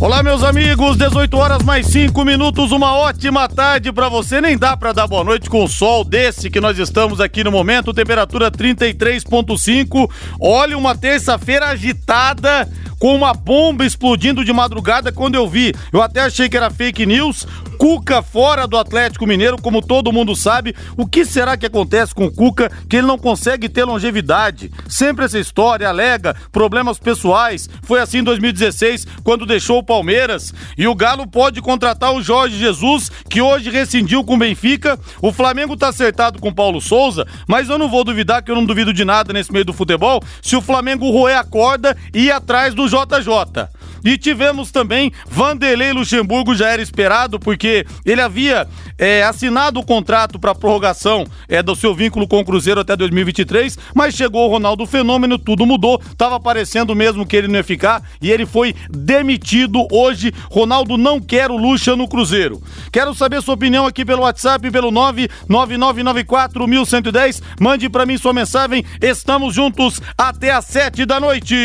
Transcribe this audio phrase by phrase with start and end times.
[0.00, 4.40] Olá, meus amigos, 18 horas mais 5 minutos, uma ótima tarde para você.
[4.40, 7.50] Nem dá para dar boa noite com o sol desse que nós estamos aqui no
[7.50, 10.08] momento, temperatura 33.5.
[10.40, 15.74] Olha, uma terça-feira agitada com uma bomba explodindo de madrugada quando eu vi.
[15.92, 17.46] Eu até achei que era fake news.
[17.78, 20.74] Cuca fora do Atlético Mineiro, como todo mundo sabe.
[20.96, 24.72] O que será que acontece com o Cuca que ele não consegue ter longevidade?
[24.88, 27.70] Sempre essa história alega problemas pessoais.
[27.84, 30.52] Foi assim em 2016, quando deixou o Palmeiras.
[30.76, 34.98] E o Galo pode contratar o Jorge Jesus, que hoje rescindiu com o Benfica.
[35.22, 38.56] O Flamengo tá acertado com o Paulo Souza, mas eu não vou duvidar, que eu
[38.56, 42.24] não duvido de nada nesse meio do futebol, se o Flamengo roer a corda e
[42.24, 43.68] ir atrás do JJ.
[44.04, 50.38] E tivemos também Vanderlei Luxemburgo, já era esperado, porque ele havia é, assinado o contrato
[50.38, 54.86] para prorrogação é, do seu vínculo com o Cruzeiro até 2023, mas chegou o Ronaldo
[54.86, 59.86] Fenômeno, tudo mudou, estava parecendo mesmo que ele não ia ficar e ele foi demitido
[59.90, 60.32] hoje.
[60.50, 62.62] Ronaldo não quer o Luxa no Cruzeiro.
[62.92, 67.42] Quero saber sua opinião aqui pelo WhatsApp, pelo 999941110.
[67.60, 68.84] Mande para mim sua mensagem.
[69.00, 71.56] Estamos juntos até às sete da noite.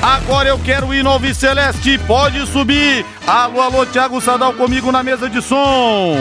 [0.00, 3.04] Agora eu quero ir no Alves Celeste, pode subir.
[3.26, 6.16] Alô, alô, Thiago Sadal comigo na mesa de som.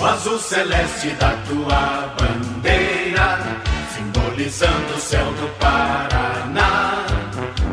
[0.00, 3.38] O azul celeste da tua bandeira,
[3.94, 7.06] simbolizando o céu do Paraná.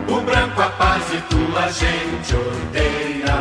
[0.07, 3.37] O branco a paz e tua gente odeia.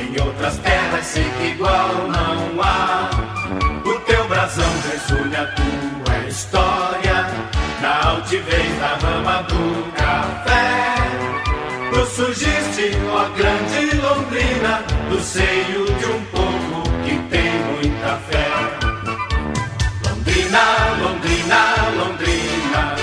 [0.00, 3.10] Em outras terras sei que igual não há.
[3.84, 7.26] O teu brasão resume a tua história
[7.82, 8.73] na altivez
[12.34, 18.50] surgiste, ó grande Londrina, do seio de um povo que tem muita fé.
[20.04, 20.62] Londrina,
[21.00, 21.60] Londrina,
[21.96, 22.96] Londrina,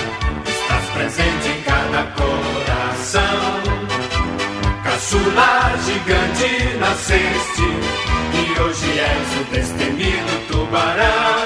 [0.46, 3.62] estás presente em cada coração.
[4.84, 7.62] Caçula gigante nasceste,
[8.34, 11.41] e hoje és o destemido tubarão.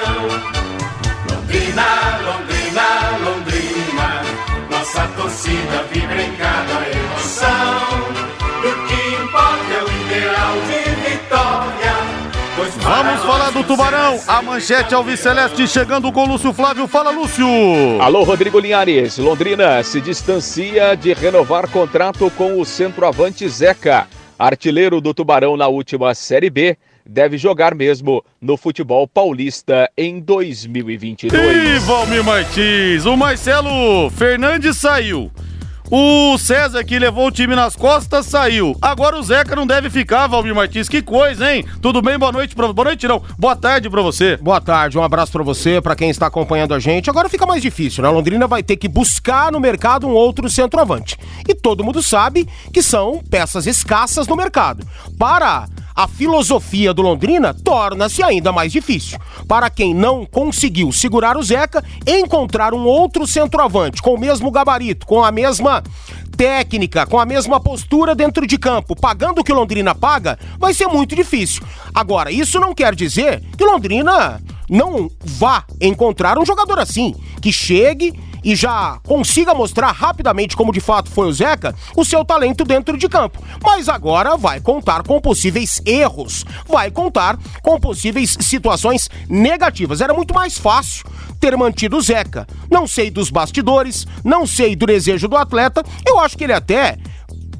[4.97, 7.47] Nossa torcida vibra em cada emoção.
[8.57, 11.93] O que importa é o ideal de vitória.
[12.81, 14.19] Vamos falar do Tubarão.
[14.27, 16.87] A manchete Alves Celeste chegando com o Lúcio Flávio.
[16.87, 17.45] Fala, Lúcio.
[18.01, 19.19] Alô, Rodrigo Linhares.
[19.19, 24.07] Londrina se distancia de renovar contrato com o centroavante Zeca.
[24.39, 26.77] Artilheiro do Tubarão na última Série B,
[27.09, 31.33] deve jogar mesmo no futebol paulista em 2022.
[31.33, 35.31] E Valmir Martins, o Marcelo Fernandes saiu.
[35.89, 38.75] O César, que levou o time nas costas, saiu.
[38.81, 40.89] Agora o Zeca não deve ficar, Valmir Martins.
[40.89, 41.63] Que coisa, hein?
[41.81, 42.19] Tudo bem?
[42.19, 42.73] Boa noite pra...
[42.73, 43.23] Boa noite, não.
[43.39, 44.35] Boa tarde pra você.
[44.35, 47.09] Boa tarde, um abraço pra você, pra quem está acompanhando a gente.
[47.09, 48.09] Agora fica mais difícil, né?
[48.09, 51.17] A Londrina vai ter que buscar no mercado um outro centroavante.
[51.47, 54.85] E todo mundo sabe que são peças escassas no mercado.
[55.17, 59.17] Para a filosofia do Londrina, torna-se ainda mais difícil.
[59.47, 65.07] Para quem não conseguiu segurar o Zeca, encontrar um outro centroavante com o mesmo gabarito,
[65.07, 65.83] com a mesma
[66.37, 70.85] técnica, com a mesma postura dentro de campo, pagando o que Londrina paga, vai ser
[70.85, 71.63] muito difícil.
[71.95, 78.13] Agora, isso não quer dizer que Londrina não vá encontrar um jogador assim, que chegue
[78.47, 82.97] e já consiga mostrar rapidamente, como de fato foi o Zeca, o seu talento dentro
[82.97, 83.43] de campo.
[83.61, 89.99] Mas agora vai contar com possíveis erros, vai contar com possíveis situações negativas.
[89.99, 91.05] Era muito mais fácil
[91.41, 92.47] ter mantido o Zeca.
[92.71, 96.97] Não sei dos bastidores, não sei do desejo do atleta, eu acho que ele até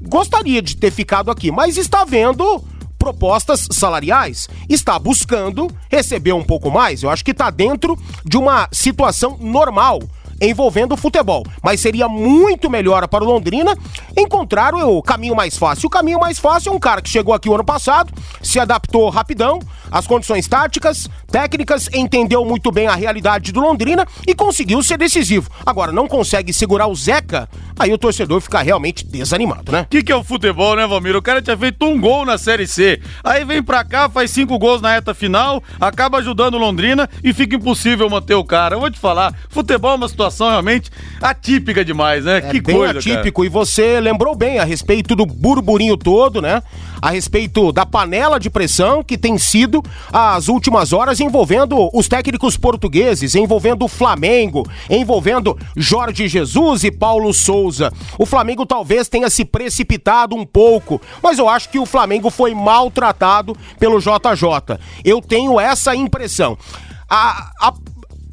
[0.03, 2.63] gostaria de ter ficado aqui, mas está vendo
[2.97, 7.03] propostas salariais, está buscando receber um pouco mais.
[7.03, 9.99] Eu acho que está dentro de uma situação normal
[10.41, 11.43] envolvendo o futebol.
[11.61, 13.77] Mas seria muito melhor para o Londrina
[14.17, 15.87] encontrar o caminho mais fácil.
[15.87, 19.09] O caminho mais fácil é um cara que chegou aqui o ano passado, se adaptou
[19.09, 19.59] rapidão
[19.91, 25.49] às condições táticas, técnicas, entendeu muito bem a realidade do Londrina e conseguiu ser decisivo.
[25.65, 29.81] Agora, não consegue segurar o Zeca, aí o torcedor fica realmente desanimado, né?
[29.81, 31.15] O que, que é o futebol, né, Valmir?
[31.15, 33.01] O cara tinha feito um gol na Série C.
[33.23, 37.55] Aí vem pra cá, faz cinco gols na reta final, acaba ajudando Londrina e fica
[37.55, 38.75] impossível manter o cara.
[38.75, 40.89] Eu vou te falar, futebol é uma situação realmente
[41.21, 42.37] atípica demais, né?
[42.37, 42.99] É que bem coisa.
[42.99, 43.41] atípico.
[43.41, 43.47] Cara.
[43.47, 46.61] E você lembrou bem a respeito do burburinho todo, né?
[47.01, 52.57] A respeito da panela de pressão que tem sido as últimas horas envolvendo os técnicos
[52.57, 57.91] portugueses, envolvendo o Flamengo, envolvendo Jorge Jesus e Paulo Souza.
[58.17, 62.53] O Flamengo talvez tenha se precipitado um pouco, mas eu acho que o Flamengo foi
[62.53, 64.79] maltratado pelo JJ.
[65.03, 66.57] Eu tenho essa impressão.
[67.09, 67.73] A, a,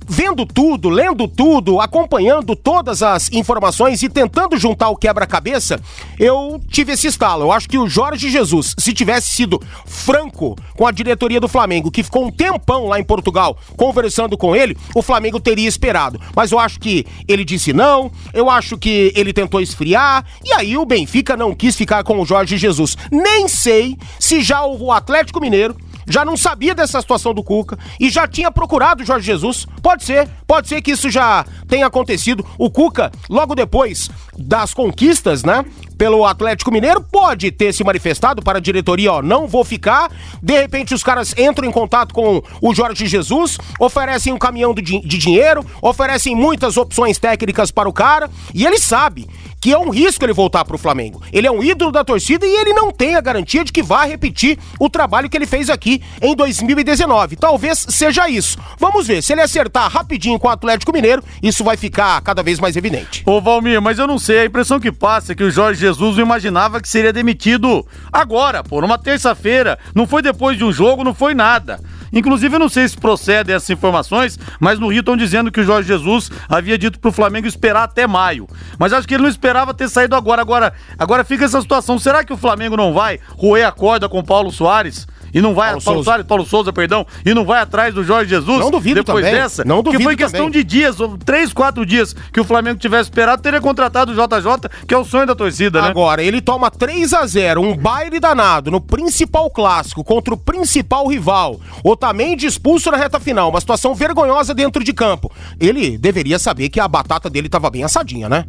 [0.06, 5.80] vendo tudo, lendo tudo, acompanhando todas as informações e tentando juntar o quebra-cabeça,
[6.18, 7.44] eu tive esse estalo.
[7.44, 11.90] Eu acho que o Jorge Jesus, se tivesse sido franco com a diretoria do Flamengo,
[11.90, 16.20] que ficou um tempão lá em Portugal conversando com ele, o Flamengo teria esperado.
[16.34, 20.76] Mas eu acho que ele disse não, eu acho que ele tentou esfriar, e aí
[20.76, 22.96] o Benfica não quis ficar com o Jorge Jesus.
[23.10, 25.76] Nem sei se já o Atlético Mineiro
[26.08, 29.66] já não sabia dessa situação do Cuca e já tinha procurado o Jorge Jesus.
[29.82, 32.46] Pode ser, pode ser que isso já tenha acontecido.
[32.58, 35.64] O Cuca, logo depois das conquistas, né?
[35.96, 40.10] Pelo Atlético Mineiro, pode ter se manifestado para a diretoria, ó, não vou ficar.
[40.42, 44.82] De repente os caras entram em contato com o Jorge Jesus, oferecem um caminhão de,
[44.82, 49.28] de dinheiro, oferecem muitas opções técnicas para o cara, e ele sabe
[49.64, 51.22] que é um risco ele voltar para o Flamengo.
[51.32, 54.06] Ele é um ídolo da torcida e ele não tem a garantia de que vai
[54.06, 57.36] repetir o trabalho que ele fez aqui em 2019.
[57.36, 58.58] Talvez seja isso.
[58.78, 62.60] Vamos ver, se ele acertar rapidinho com o Atlético Mineiro, isso vai ficar cada vez
[62.60, 63.22] mais evidente.
[63.24, 66.16] Ô Valmir, mas eu não sei, a impressão que passa é que o Jorge Jesus
[66.16, 69.78] não imaginava que seria demitido agora, pô, numa terça-feira.
[69.94, 71.78] Não foi depois de um jogo, não foi nada.
[72.12, 75.64] Inclusive, eu não sei se procedem essas informações, mas no Rio estão dizendo que o
[75.64, 78.46] Jorge Jesus havia dito pro Flamengo esperar até maio.
[78.78, 80.40] Mas acho que ele não esperava ter saído agora.
[80.40, 81.98] Agora, agora fica essa situação.
[81.98, 85.06] Será que o Flamengo não vai roer a corda com o Paulo Soares?
[85.34, 86.24] E não vai Paulo, Paulo, Souza.
[86.24, 88.60] Paulo Souza, perdão, e não vai atrás do Jorge Jesus.
[88.60, 89.40] Não duvido depois também.
[89.40, 89.64] dessa.
[89.64, 90.62] Não duvido que foi questão também.
[90.62, 94.94] de dias, três, quatro dias que o Flamengo tivesse esperado, teria contratado o JJ, que
[94.94, 95.88] é o sonho da torcida, né?
[95.88, 101.08] Agora, ele toma 3 a 0 um baile danado no principal clássico contra o principal
[101.08, 101.60] rival.
[101.82, 105.32] Otamendi expulso na reta final, uma situação vergonhosa dentro de campo.
[105.58, 108.44] Ele deveria saber que a batata dele estava bem assadinha, né?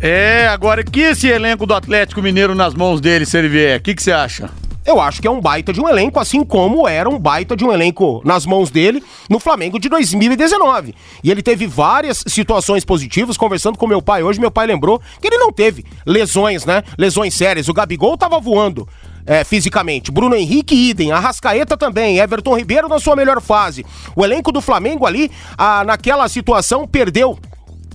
[0.00, 3.82] É, agora que esse elenco do Atlético Mineiro nas mãos dele, se ele vier, o
[3.82, 4.50] que você acha?
[4.84, 7.64] Eu acho que é um baita de um elenco, assim como era um baita de
[7.64, 10.94] um elenco nas mãos dele no Flamengo de 2019.
[11.22, 15.28] E ele teve várias situações positivas, conversando com meu pai hoje, meu pai lembrou que
[15.28, 16.82] ele não teve lesões, né?
[16.98, 17.68] Lesões sérias.
[17.68, 18.88] O Gabigol tava voando.
[19.26, 20.10] É, fisicamente.
[20.10, 21.12] Bruno Henrique, idem.
[21.12, 22.18] Arrascaeta também.
[22.18, 23.84] Everton Ribeiro na sua melhor fase.
[24.16, 27.38] O elenco do Flamengo ali, ah, naquela situação, perdeu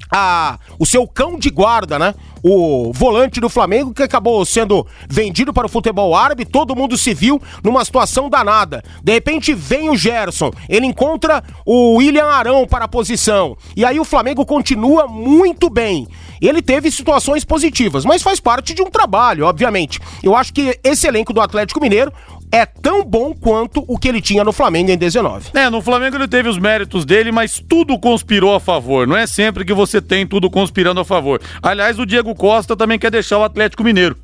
[0.09, 2.13] a, o seu cão de guarda, né?
[2.47, 7.11] O volante do Flamengo que acabou sendo vendido para o futebol árabe, todo mundo se
[7.11, 8.83] viu numa situação danada.
[9.03, 13.57] De repente vem o Gerson, ele encontra o William Arão para a posição.
[13.75, 16.07] E aí o Flamengo continua muito bem.
[16.39, 19.99] Ele teve situações positivas, mas faz parte de um trabalho, obviamente.
[20.21, 22.13] Eu acho que esse elenco do Atlético Mineiro
[22.51, 25.49] é tão bom quanto o que ele tinha no Flamengo em 19.
[25.53, 29.07] É, no Flamengo ele teve os méritos dele, mas tudo conspirou a favor.
[29.07, 31.41] Não é sempre que você tem tudo conspirando a favor.
[31.61, 34.15] Aliás, o Diego Costa também quer deixar o Atlético Mineiro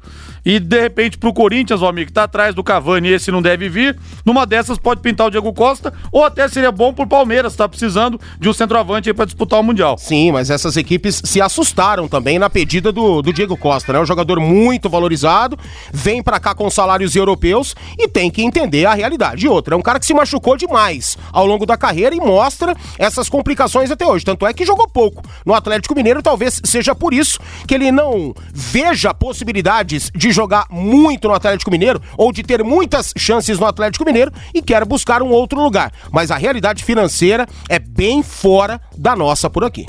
[0.45, 3.69] e de repente pro Corinthians, o amigo, que tá atrás do Cavani esse não deve
[3.69, 7.67] vir, numa dessas pode pintar o Diego Costa, ou até seria bom pro Palmeiras, tá
[7.67, 9.97] precisando de um centroavante aí pra disputar o Mundial.
[9.97, 13.99] Sim, mas essas equipes se assustaram também na pedida do, do Diego Costa, né?
[13.99, 15.57] Um jogador muito valorizado,
[15.93, 19.45] vem para cá com salários europeus e tem que entender a realidade.
[19.45, 22.75] E outra, é um cara que se machucou demais ao longo da carreira e mostra
[22.97, 24.25] essas complicações até hoje.
[24.25, 28.33] Tanto é que jogou pouco no Atlético Mineiro, talvez seja por isso que ele não
[28.53, 34.05] veja possibilidades de jogar muito no Atlético Mineiro ou de ter muitas chances no Atlético
[34.05, 35.91] Mineiro e quer buscar um outro lugar.
[36.11, 39.87] Mas a realidade financeira é bem fora da nossa por aqui.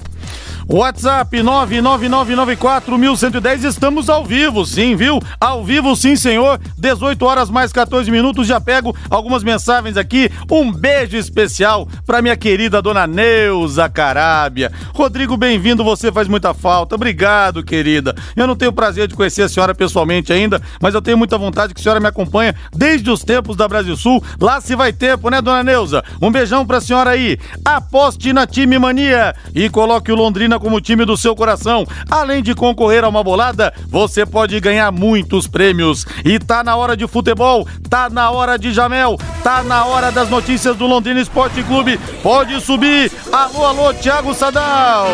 [0.68, 5.20] WhatsApp 999941110, estamos ao vivo, sim, viu?
[5.40, 6.60] Ao vivo, sim, senhor.
[6.78, 10.30] 18 horas mais 14 minutos, já pego algumas mensagens aqui.
[10.50, 14.72] Um beijo especial para minha querida dona Neuza Carábia.
[14.94, 16.94] Rodrigo, bem-vindo, você faz muita falta.
[16.94, 18.14] Obrigado, querida.
[18.36, 21.36] Eu não tenho o prazer de conhecer a senhora pessoalmente ainda, mas eu tenho muita
[21.36, 24.22] vontade que a senhora me acompanhe desde os tempos da Brasil Sul.
[24.40, 26.04] Lá se vai tempo, né, dona Neuza?
[26.20, 27.38] Um beijão pra senhora aí.
[27.64, 31.86] Aposte na Time Mania e coloque o Londrina como time do seu coração.
[32.10, 36.06] Além de concorrer a uma bolada, você pode ganhar muitos prêmios.
[36.24, 40.28] E tá na hora de futebol, tá na hora de Jamel, tá na hora das
[40.28, 41.98] notícias do Londrina Esporte Clube.
[42.22, 43.10] Pode subir.
[43.32, 45.06] Alô, alô, Thiago Sadal.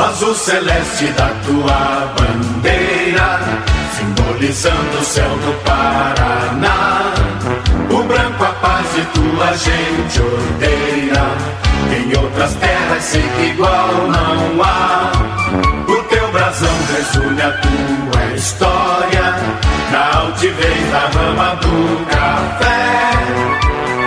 [0.00, 3.40] azul celeste da tua bandeira,
[3.96, 7.09] simbolizando o céu do Paraná.
[7.90, 11.24] O branco a paz e tua gente odeia.
[11.96, 15.12] Em outras terras sei que igual não há.
[15.88, 19.36] O teu brasão resume a tua história.
[19.90, 22.80] Na altivez da rama do café.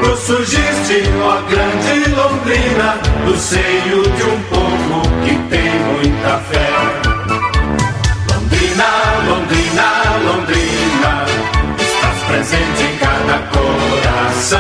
[0.02, 6.70] Tu surgiste, ó grande Londrina, do seio de um povo que tem muita fé.
[8.30, 8.86] Londrina,
[9.28, 9.63] Londrina,
[12.34, 14.60] presente em cada coração.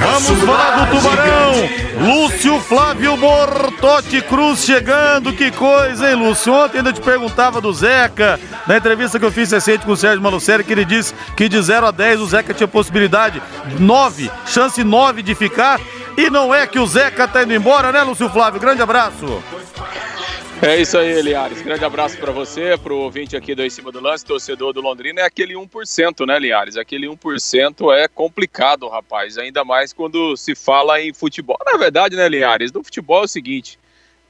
[0.00, 1.52] Vamos falar do Tubarão!
[2.00, 6.54] Lúcio Flávio Bortotti Cruz chegando, que coisa, hein, Lúcio?
[6.54, 10.22] Ontem ainda te perguntava do Zeca, na entrevista que eu fiz recente com o Sérgio
[10.22, 13.42] Malucelli, que ele disse que de 0 a 10 o Zeca tinha possibilidade
[13.78, 15.78] 9, chance 9 de ficar,
[16.16, 18.60] e não é que o Zeca tá indo embora, né, Lúcio Flávio?
[18.60, 19.42] Grande abraço!
[20.60, 21.62] É isso aí, Liares.
[21.62, 25.20] Grande abraço para você, pro ouvinte aqui do Em Cima do Lance, torcedor do Londrina.
[25.20, 26.76] É aquele 1%, né, Liares?
[26.76, 29.38] Aquele 1% é complicado, rapaz.
[29.38, 31.56] Ainda mais quando se fala em futebol.
[31.64, 32.72] Na verdade, né, Liares?
[32.72, 33.78] No futebol é o seguinte: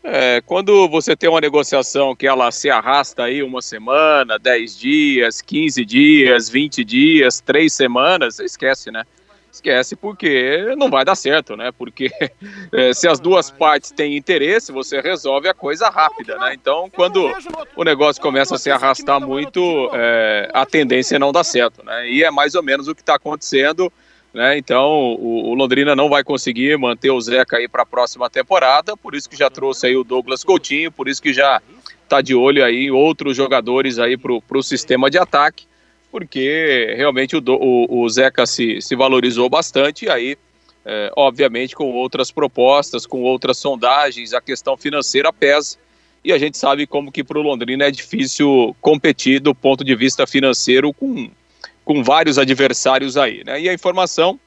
[0.04, 5.40] é, quando você tem uma negociação que ela se arrasta aí uma semana, 10 dias,
[5.40, 9.04] 15 dias, 20 dias, 3 semanas, esquece, né?
[9.50, 11.70] Esquece porque não vai dar certo, né?
[11.76, 12.10] Porque
[12.72, 16.54] é, se as duas partes têm interesse, você resolve a coisa rápida, né?
[16.54, 17.32] Então, quando
[17.76, 22.08] o negócio começa a se arrastar muito, é, a tendência não dar certo, né?
[22.08, 23.92] E é mais ou menos o que está acontecendo.
[24.32, 24.58] Né?
[24.58, 28.94] Então o, o, Londrina não vai conseguir manter o Zeca aí para a próxima temporada,
[28.94, 31.62] por isso que já trouxe aí o Douglas Coutinho, por isso que já
[32.04, 35.67] está de olho aí outros jogadores aí para o sistema de ataque
[36.10, 40.36] porque realmente o, o, o Zeca se, se valorizou bastante e aí,
[40.84, 45.76] é, obviamente, com outras propostas, com outras sondagens, a questão financeira pesa
[46.24, 49.94] e a gente sabe como que para o Londrina é difícil competir do ponto de
[49.94, 51.30] vista financeiro com,
[51.84, 53.60] com vários adversários aí, né?
[53.60, 54.38] E a informação,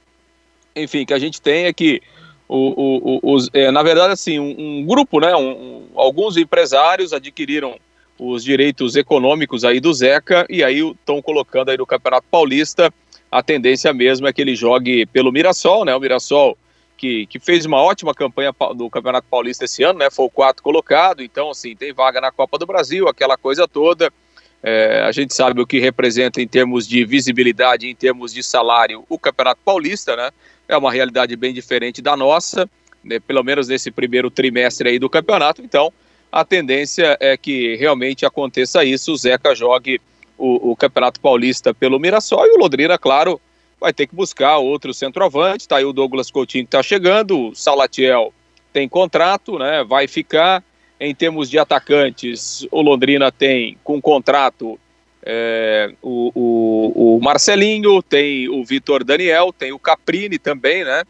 [0.76, 2.02] enfim, que a gente tem é que
[2.48, 7.80] o, o, os, é, na verdade, assim, um, um grupo, né, um, alguns empresários adquiriram
[8.24, 12.94] os direitos econômicos aí do Zeca e aí estão colocando aí no Campeonato Paulista
[13.32, 15.96] a tendência mesmo é que ele jogue pelo Mirassol, né?
[15.96, 16.56] O Mirassol
[16.96, 20.12] que, que fez uma ótima campanha do Campeonato Paulista esse ano, né?
[20.12, 24.14] Foi o quarto colocado, então assim tem vaga na Copa do Brasil, aquela coisa toda.
[24.62, 29.04] É, a gente sabe o que representa em termos de visibilidade, em termos de salário,
[29.10, 30.30] o Campeonato Paulista, né?
[30.68, 32.70] É uma realidade bem diferente da nossa,
[33.04, 33.20] né?
[33.20, 35.64] pelo menos nesse primeiro trimestre aí do campeonato.
[35.64, 35.92] Então,
[36.32, 40.00] a tendência é que realmente aconteça isso, o Zeca jogue
[40.38, 43.40] o, o Campeonato Paulista pelo Mirassol e o Londrina, claro,
[43.80, 47.56] vai ter que buscar outro centroavante, tá aí o Douglas Coutinho que tá chegando, o
[47.56, 48.34] Salatiel
[48.72, 50.64] tem contrato, né, vai ficar,
[51.00, 54.80] em termos de atacantes, o Londrina tem com contrato
[55.24, 61.04] é, o, o, o, Marcelinho, tem o Vitor Daniel, tem o Caprini também, né,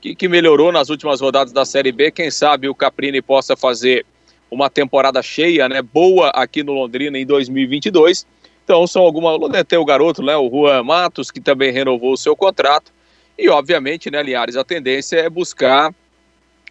[0.00, 4.04] que, que melhorou nas últimas rodadas da Série B, quem sabe o Caprini possa fazer
[4.50, 8.26] uma temporada cheia, né, boa aqui no Londrina em 2022.
[8.64, 12.36] Então são algumas, tem o garoto, né, o Juan Matos, que também renovou o seu
[12.36, 12.92] contrato.
[13.38, 15.94] E obviamente, né, Liares, a tendência é buscar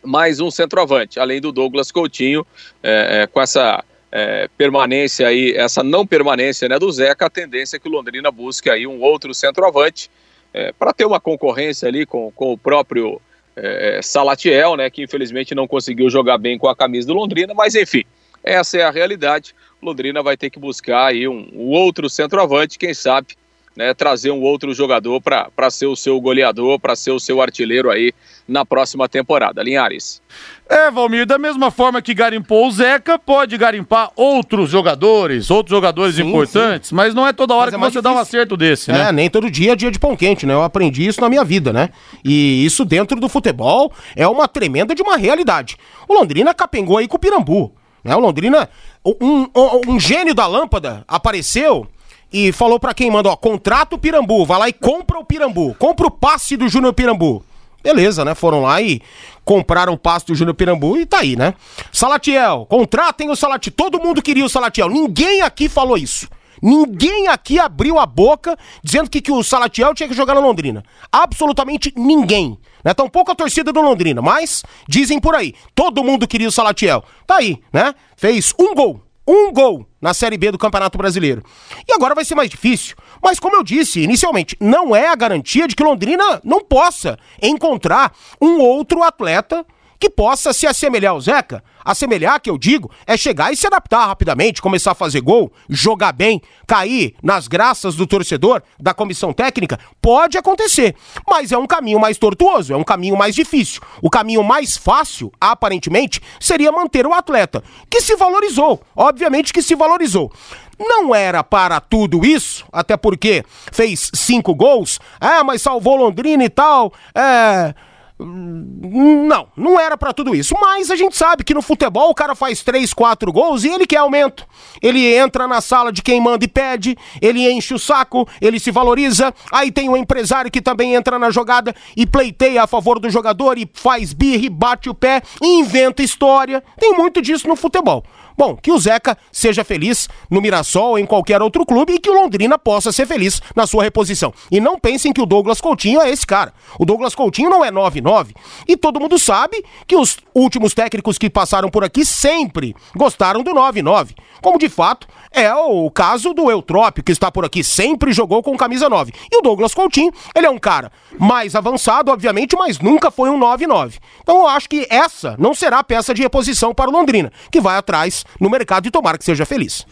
[0.04, 2.46] mais um centroavante, além do Douglas Coutinho,
[2.82, 7.78] é, é, com essa é, permanência aí, essa não permanência né, do Zeca, a tendência
[7.78, 10.10] é que o Londrina busque aí um outro centroavante
[10.54, 13.22] é, para ter uma concorrência ali com, com o próprio
[13.56, 17.76] é, Salatiel, né, que infelizmente não conseguiu jogar bem com a camisa do Londrina, mas
[17.76, 18.04] enfim,
[18.44, 19.56] essa é a realidade.
[19.82, 23.36] Londrina vai ter que buscar aí um, um outro centroavante, quem sabe,
[23.76, 27.92] né, trazer um outro jogador para ser o seu goleador, para ser o seu artilheiro
[27.92, 28.14] aí
[28.48, 29.62] na próxima temporada.
[29.62, 30.22] Linhares.
[30.68, 36.16] É, Valmir, da mesma forma que garimpou o Zeca, pode garimpar outros jogadores, outros jogadores
[36.16, 36.96] sim, importantes, sim.
[36.96, 38.02] mas não é toda hora é que você difícil.
[38.02, 39.10] dá um acerto desse, né?
[39.10, 40.54] É, nem todo dia é dia de pão quente, né?
[40.54, 41.90] Eu aprendi isso na minha vida, né?
[42.24, 45.78] E isso dentro do futebol é uma tremenda de uma realidade.
[46.08, 48.16] O Londrina capengou aí com o Pirambu, né?
[48.16, 48.70] O Londrina,
[49.06, 51.88] um, um, um gênio da lâmpada apareceu
[52.36, 55.74] e falou para quem manda, ó, contrata o Pirambu, vai lá e compra o Pirambu,
[55.80, 57.42] compra o passe do Júnior Pirambu.
[57.82, 58.36] Beleza, né?
[58.36, 59.02] Foram lá e
[59.46, 61.54] compraram o passe do Júnior Pirambu e tá aí, né?
[61.94, 63.74] Salatiel, contratem o Salatiel.
[63.74, 64.90] Todo mundo queria o Salatiel.
[64.90, 66.28] Ninguém aqui falou isso.
[66.62, 70.84] Ninguém aqui abriu a boca dizendo que, que o Salatiel tinha que jogar na Londrina.
[71.10, 72.58] Absolutamente ninguém.
[72.84, 72.94] Né?
[72.94, 75.54] Tampouco a torcida do Londrina, mas dizem por aí.
[75.74, 77.02] Todo mundo queria o Salatiel.
[77.26, 77.96] Tá aí, né?
[78.18, 81.42] Fez um gol um gol na Série B do Campeonato Brasileiro.
[81.88, 82.96] E agora vai ser mais difícil.
[83.24, 88.14] Mas, como eu disse inicialmente, não é a garantia de que Londrina não possa encontrar
[88.40, 89.66] um outro atleta
[90.06, 91.64] que possa se assemelhar ao Zeca.
[91.84, 96.12] Assemelhar, que eu digo, é chegar e se adaptar rapidamente, começar a fazer gol, jogar
[96.12, 100.96] bem, cair nas graças do torcedor, da comissão técnica, pode acontecer.
[101.28, 103.82] Mas é um caminho mais tortuoso, é um caminho mais difícil.
[104.00, 109.74] O caminho mais fácil, aparentemente, seria manter o atleta, que se valorizou, obviamente que se
[109.74, 110.32] valorizou.
[110.78, 116.50] Não era para tudo isso, até porque fez cinco gols, é, mas salvou Londrina e
[116.50, 117.74] tal, é
[118.18, 120.56] não, não era para tudo isso.
[120.60, 123.86] Mas a gente sabe que no futebol o cara faz 3, 4 gols e ele
[123.86, 124.48] quer aumento.
[124.82, 128.72] Ele entra na sala de quem manda e pede, ele enche o saco, ele se
[128.72, 129.34] valoriza.
[129.52, 133.58] Aí tem o empresário que também entra na jogada e pleiteia a favor do jogador
[133.58, 136.64] e faz birra e bate o pé inventa história.
[136.80, 138.04] Tem muito disso no futebol.
[138.38, 142.10] Bom, que o Zeca seja feliz no Mirassol ou em qualquer outro clube e que
[142.10, 144.34] o Londrina possa ser feliz na sua reposição.
[144.52, 146.54] E não pensem que o Douglas Coutinho é esse cara.
[146.78, 148.36] O Douglas Coutinho não é 9-9.
[148.68, 153.52] E todo mundo sabe que os últimos técnicos que passaram por aqui sempre gostaram do
[153.52, 154.16] 9-9.
[154.42, 158.56] Como de fato é o caso do Eutrópio, que está por aqui, sempre jogou com
[158.56, 159.14] camisa 9.
[159.32, 163.40] E o Douglas Coutinho, ele é um cara mais avançado, obviamente, mas nunca foi um
[163.40, 164.00] 9-9.
[164.22, 167.62] Então eu acho que essa não será a peça de reposição para o Londrina, que
[167.62, 169.86] vai atrás no mercado e tomara que seja feliz.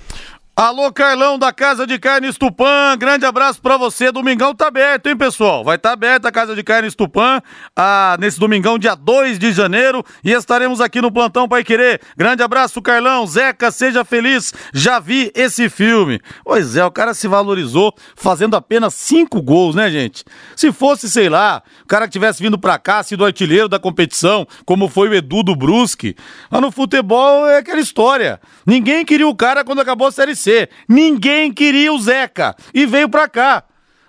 [0.56, 4.12] Alô, Carlão da Casa de Carnes Tupã, grande abraço para você.
[4.12, 5.64] Domingão tá aberto, hein, pessoal?
[5.64, 7.42] Vai estar tá aberta a Casa de Carnes Tupã
[7.76, 12.00] ah, nesse domingão, dia 2 de janeiro, e estaremos aqui no Plantão Pai Querer.
[12.16, 13.26] Grande abraço, Carlão.
[13.26, 14.54] Zeca, seja feliz.
[14.72, 16.22] Já vi esse filme.
[16.46, 20.24] Pois é, o cara se valorizou fazendo apenas cinco gols, né, gente?
[20.56, 24.46] Se fosse, sei lá, o cara que tivesse vindo pra cá, sido artilheiro da competição,
[24.68, 26.16] como foi o Edu do Brusque,
[26.52, 28.40] mas no futebol é aquela história.
[28.68, 30.43] Ninguém queria o cara quando acabou a Série
[30.88, 33.64] Ninguém queria o Zeca e veio pra cá.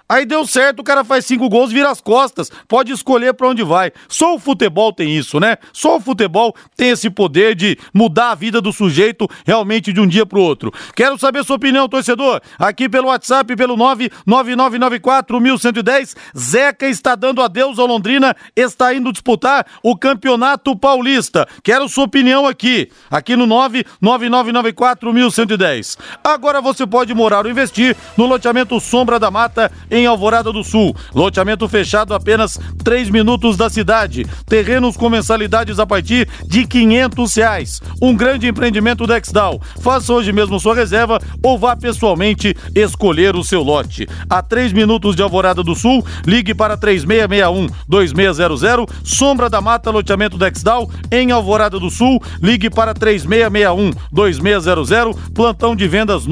[0.06, 3.62] Aí deu certo, o cara faz cinco gols, vira as costas, pode escolher para onde
[3.62, 3.90] vai.
[4.06, 5.56] Só o futebol tem isso, né?
[5.72, 10.06] Só o futebol tem esse poder de mudar a vida do sujeito realmente de um
[10.06, 10.70] dia pro outro.
[10.94, 12.42] Quero saber sua opinião, torcedor.
[12.58, 19.96] Aqui pelo WhatsApp, pelo 999941110, Zeca está dando adeus ao Londrina, está indo disputar o
[19.96, 21.48] Campeonato Paulista.
[21.62, 25.96] Quero sua opinião aqui, aqui no 999941110.
[26.22, 30.94] Agora você pode morar ou investir no loteamento Sombra da Mata em Alvorada do Sul.
[31.14, 34.26] Loteamento fechado apenas 3 minutos da cidade.
[34.46, 37.80] Terrenos com mensalidades a partir de 500 reais.
[38.02, 39.60] Um grande empreendimento da Exdal.
[39.80, 44.08] Faça hoje mesmo sua reserva ou vá pessoalmente escolher o seu lote.
[44.28, 48.86] A 3 minutos de Alvorada do Sul, ligue para 3661 2600.
[49.04, 55.14] Sombra da Mata, loteamento da Exdal em Alvorada do Sul, ligue para 3661 2600.
[55.32, 56.26] Plantão de vendas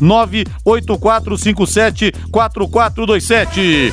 [0.00, 3.92] 98457 4427 98457 4427.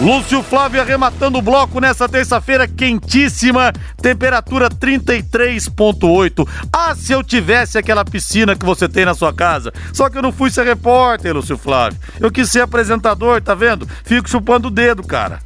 [0.00, 6.48] Lúcio Flávio arrematando o bloco nessa terça-feira quentíssima, temperatura 33.8.
[6.72, 9.72] Ah, se eu tivesse aquela piscina que você tem na sua casa.
[9.92, 11.96] Só que eu não fui ser repórter, Lúcio Flávio.
[12.18, 13.88] Eu quis ser apresentador, tá vendo?
[14.04, 15.38] Fico chupando o dedo, cara.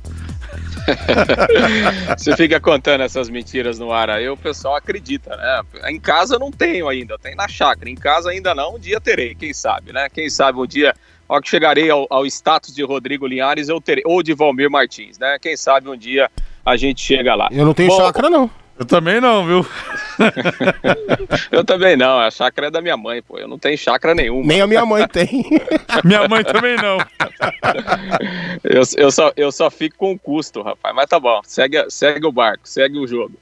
[2.17, 5.63] Você fica contando essas mentiras no ar aí, o pessoal acredita, né?
[5.89, 7.89] Em casa não tenho ainda, tem na chácara.
[7.89, 10.09] Em casa ainda não, um dia terei, quem sabe, né?
[10.09, 10.95] Quem sabe um dia,
[11.29, 15.19] ao que chegarei ao, ao status de Rodrigo Linhares, eu terei, ou de Valmir Martins,
[15.19, 15.39] né?
[15.41, 16.31] Quem sabe um dia
[16.65, 17.49] a gente chega lá.
[17.51, 18.51] Eu não tenho Bom, chácara, não.
[18.79, 19.67] Eu também não, viu?
[21.51, 23.37] eu também não, a chácara é da minha mãe, pô.
[23.37, 24.47] Eu não tenho chácara nenhuma.
[24.47, 25.45] Nem a minha mãe tem.
[26.05, 26.99] minha mãe também não.
[28.63, 30.95] eu, eu, só, eu só fico com o custo, rapaz.
[30.95, 33.35] Mas tá bom, segue, segue o barco, segue o jogo.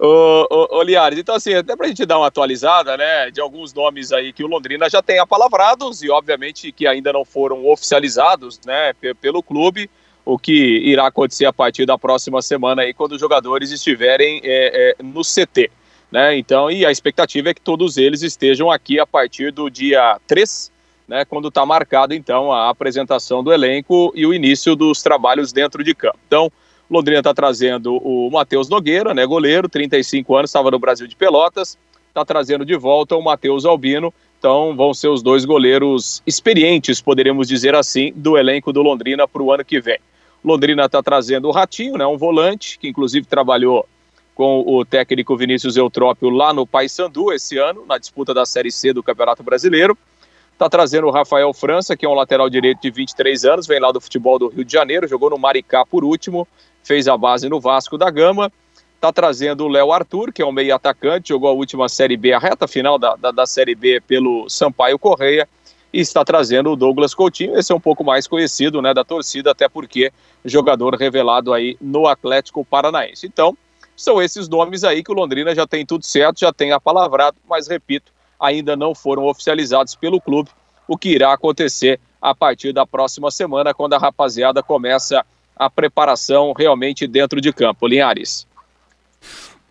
[0.00, 3.72] Ô, ô, ô Liares, então assim, até pra gente dar uma atualizada, né, de alguns
[3.72, 8.60] nomes aí que o Londrina já tem apalavrados e obviamente que ainda não foram oficializados,
[8.66, 9.88] né, pelo clube
[10.26, 14.94] o que irá acontecer a partir da próxima semana aí, quando os jogadores estiverem é,
[14.98, 15.70] é, no CT.
[16.10, 16.36] Né?
[16.36, 20.72] Então, e a expectativa é que todos eles estejam aqui a partir do dia 3,
[21.06, 25.84] né, quando está marcado então a apresentação do elenco e o início dos trabalhos dentro
[25.84, 26.18] de campo.
[26.26, 26.50] Então,
[26.90, 31.78] Londrina está trazendo o Matheus Nogueira, né, goleiro, 35 anos, estava no Brasil de Pelotas,
[32.08, 37.46] está trazendo de volta o Matheus Albino, então vão ser os dois goleiros experientes, poderíamos
[37.46, 39.98] dizer assim, do elenco do Londrina para o ano que vem.
[40.46, 43.84] Londrina está trazendo o Ratinho, né, um volante, que inclusive trabalhou
[44.32, 48.92] com o técnico Vinícius Eutrópio lá no Paysandu esse ano, na disputa da Série C
[48.92, 49.98] do Campeonato Brasileiro.
[50.52, 53.90] Está trazendo o Rafael França, que é um lateral direito de 23 anos, vem lá
[53.90, 56.46] do futebol do Rio de Janeiro, jogou no Maricá por último,
[56.84, 58.52] fez a base no Vasco da Gama.
[58.94, 62.32] Está trazendo o Léo Arthur, que é um meio atacante, jogou a última Série B,
[62.32, 65.48] a reta final da, da, da Série B pelo Sampaio Correia
[65.96, 69.52] e está trazendo o Douglas Coutinho, esse é um pouco mais conhecido né, da torcida,
[69.52, 70.12] até porque
[70.44, 73.26] jogador revelado aí no Atlético Paranaense.
[73.26, 73.56] Então,
[73.96, 77.66] são esses nomes aí que o Londrina já tem tudo certo, já tem apalavrado, mas
[77.66, 80.50] repito, ainda não foram oficializados pelo clube,
[80.86, 85.24] o que irá acontecer a partir da próxima semana, quando a rapaziada começa
[85.56, 87.86] a preparação realmente dentro de campo.
[87.86, 88.46] Linhares.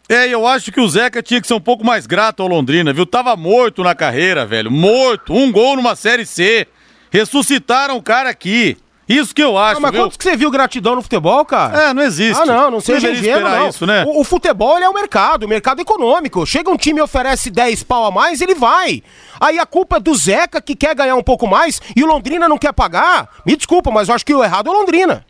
[0.08, 2.94] É, eu acho que o Zeca tinha que ser um pouco mais grato ao Londrina,
[2.94, 3.06] viu?
[3.06, 4.72] Tava morto na carreira, velho.
[4.72, 5.34] Morto.
[5.34, 6.68] Um gol numa Série C.
[7.10, 8.78] Ressuscitaram o cara aqui.
[9.08, 10.02] Isso que eu acho, ah, mas viu?
[10.02, 11.90] quanto que você viu gratidão no futebol, cara?
[11.90, 12.42] É, não existe.
[12.42, 13.70] Ah, não, não seja ingênuo, não.
[13.70, 14.04] isso, né?
[14.04, 16.44] O, o futebol, ele é o mercado, o mercado econômico.
[16.46, 19.04] Chega um time e oferece 10 pau a mais, ele vai.
[19.40, 22.50] Aí a culpa é do Zeca, que quer ganhar um pouco mais, e o Londrina
[22.50, 23.30] não quer pagar.
[23.46, 25.24] Me desculpa, mas eu acho que o errado é o Londrina.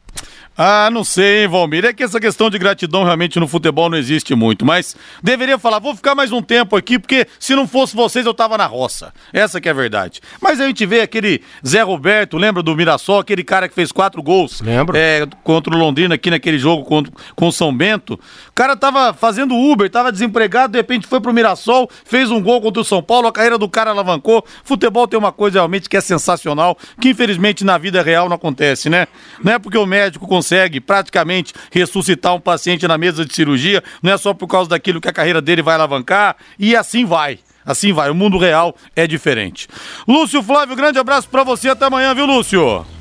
[0.57, 1.83] Ah, não sei, hein, Valmir.
[1.83, 5.79] É que essa questão de gratidão realmente no futebol não existe muito, mas deveria falar,
[5.79, 9.13] vou ficar mais um tempo aqui, porque se não fosse vocês eu tava na roça.
[9.33, 10.21] Essa que é a verdade.
[10.41, 14.23] Mas a gente vê aquele Zé Roberto, lembra do Mirassol, aquele cara que fez quatro
[14.23, 14.97] gols Lembro.
[14.97, 18.13] É, contra o Londrina aqui naquele jogo contra, com o São Bento.
[18.13, 22.61] O cara tava fazendo Uber, tava desempregado, de repente foi pro Mirassol, fez um gol
[22.61, 24.45] contra o São Paulo, a carreira do cara alavancou.
[24.63, 28.89] Futebol tem uma coisa realmente que é sensacional, que infelizmente na vida real não acontece,
[28.89, 29.05] né?
[29.43, 30.44] Não é porque o médico consegue
[30.79, 35.09] praticamente ressuscitar um paciente na mesa de cirurgia, não é só por causa daquilo que
[35.09, 37.39] a carreira dele vai alavancar, e assim vai.
[37.65, 39.67] Assim vai, o mundo real é diferente.
[40.07, 42.94] Lúcio Flávio, grande abraço pra você, até amanhã, viu, Lúcio?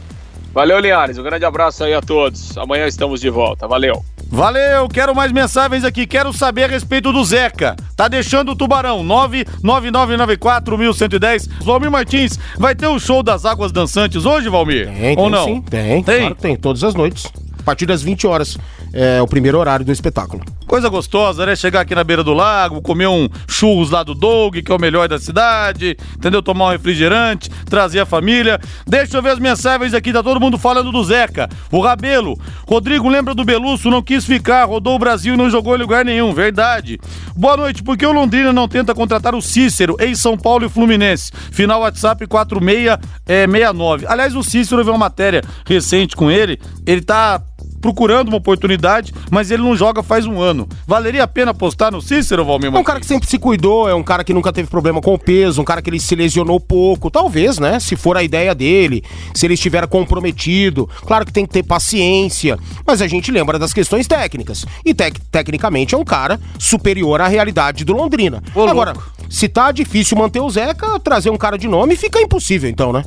[0.54, 1.18] Valeu, Linhares.
[1.18, 2.56] Um grande abraço aí a todos.
[2.56, 3.66] Amanhã estamos de volta.
[3.66, 4.04] Valeu.
[4.30, 7.76] Valeu, quero mais mensagens aqui, quero saber a respeito do Zeca.
[7.96, 11.48] Tá deixando o Tubarão, 999941110.
[11.62, 14.90] Valmir Martins, vai ter o show das águas dançantes hoje, Valmir?
[14.92, 15.44] Tem, Ou tem não?
[15.44, 15.60] sim.
[15.62, 16.20] Tem, Tem?
[16.20, 17.26] claro, tem, todas as noites.
[17.58, 18.56] A partir das 20 horas
[18.94, 20.44] é o primeiro horário do espetáculo.
[20.66, 21.56] Coisa gostosa, né?
[21.56, 24.80] Chegar aqui na beira do lago, comer um churros lá do Doug, que é o
[24.80, 26.40] melhor da cidade, entendeu?
[26.40, 28.60] Tomar um refrigerante, trazer a família.
[28.86, 31.48] Deixa eu ver as mensagens aqui, tá todo mundo falando do Zeca.
[31.70, 32.38] O Rabelo.
[32.66, 33.90] Rodrigo, lembra do Belusso?
[33.90, 36.32] Não quis ficar, rodou o Brasil e não jogou em lugar nenhum.
[36.32, 36.98] Verdade.
[37.36, 37.82] Boa noite.
[37.82, 41.32] Por que o Londrina não tenta contratar o Cícero em São Paulo e Fluminense?
[41.50, 44.06] Final WhatsApp 4669.
[44.08, 46.60] Aliás, o Cícero eu vi uma matéria recente com ele.
[46.86, 47.42] Ele tá
[47.84, 50.66] procurando uma oportunidade, mas ele não joga faz um ano.
[50.86, 53.94] Valeria a pena apostar no Cícero, Valmir É um cara que sempre se cuidou, é
[53.94, 56.58] um cara que nunca teve problema com o peso, um cara que ele se lesionou
[56.58, 57.78] pouco, talvez, né?
[57.78, 60.88] Se for a ideia dele, se ele estiver comprometido.
[61.04, 64.64] Claro que tem que ter paciência, mas a gente lembra das questões técnicas.
[64.82, 68.42] E tec- tecnicamente é um cara superior à realidade do Londrina.
[68.54, 69.10] Ô, Agora, louco.
[69.28, 73.04] se tá difícil manter o Zeca, trazer um cara de nome fica impossível, então, né?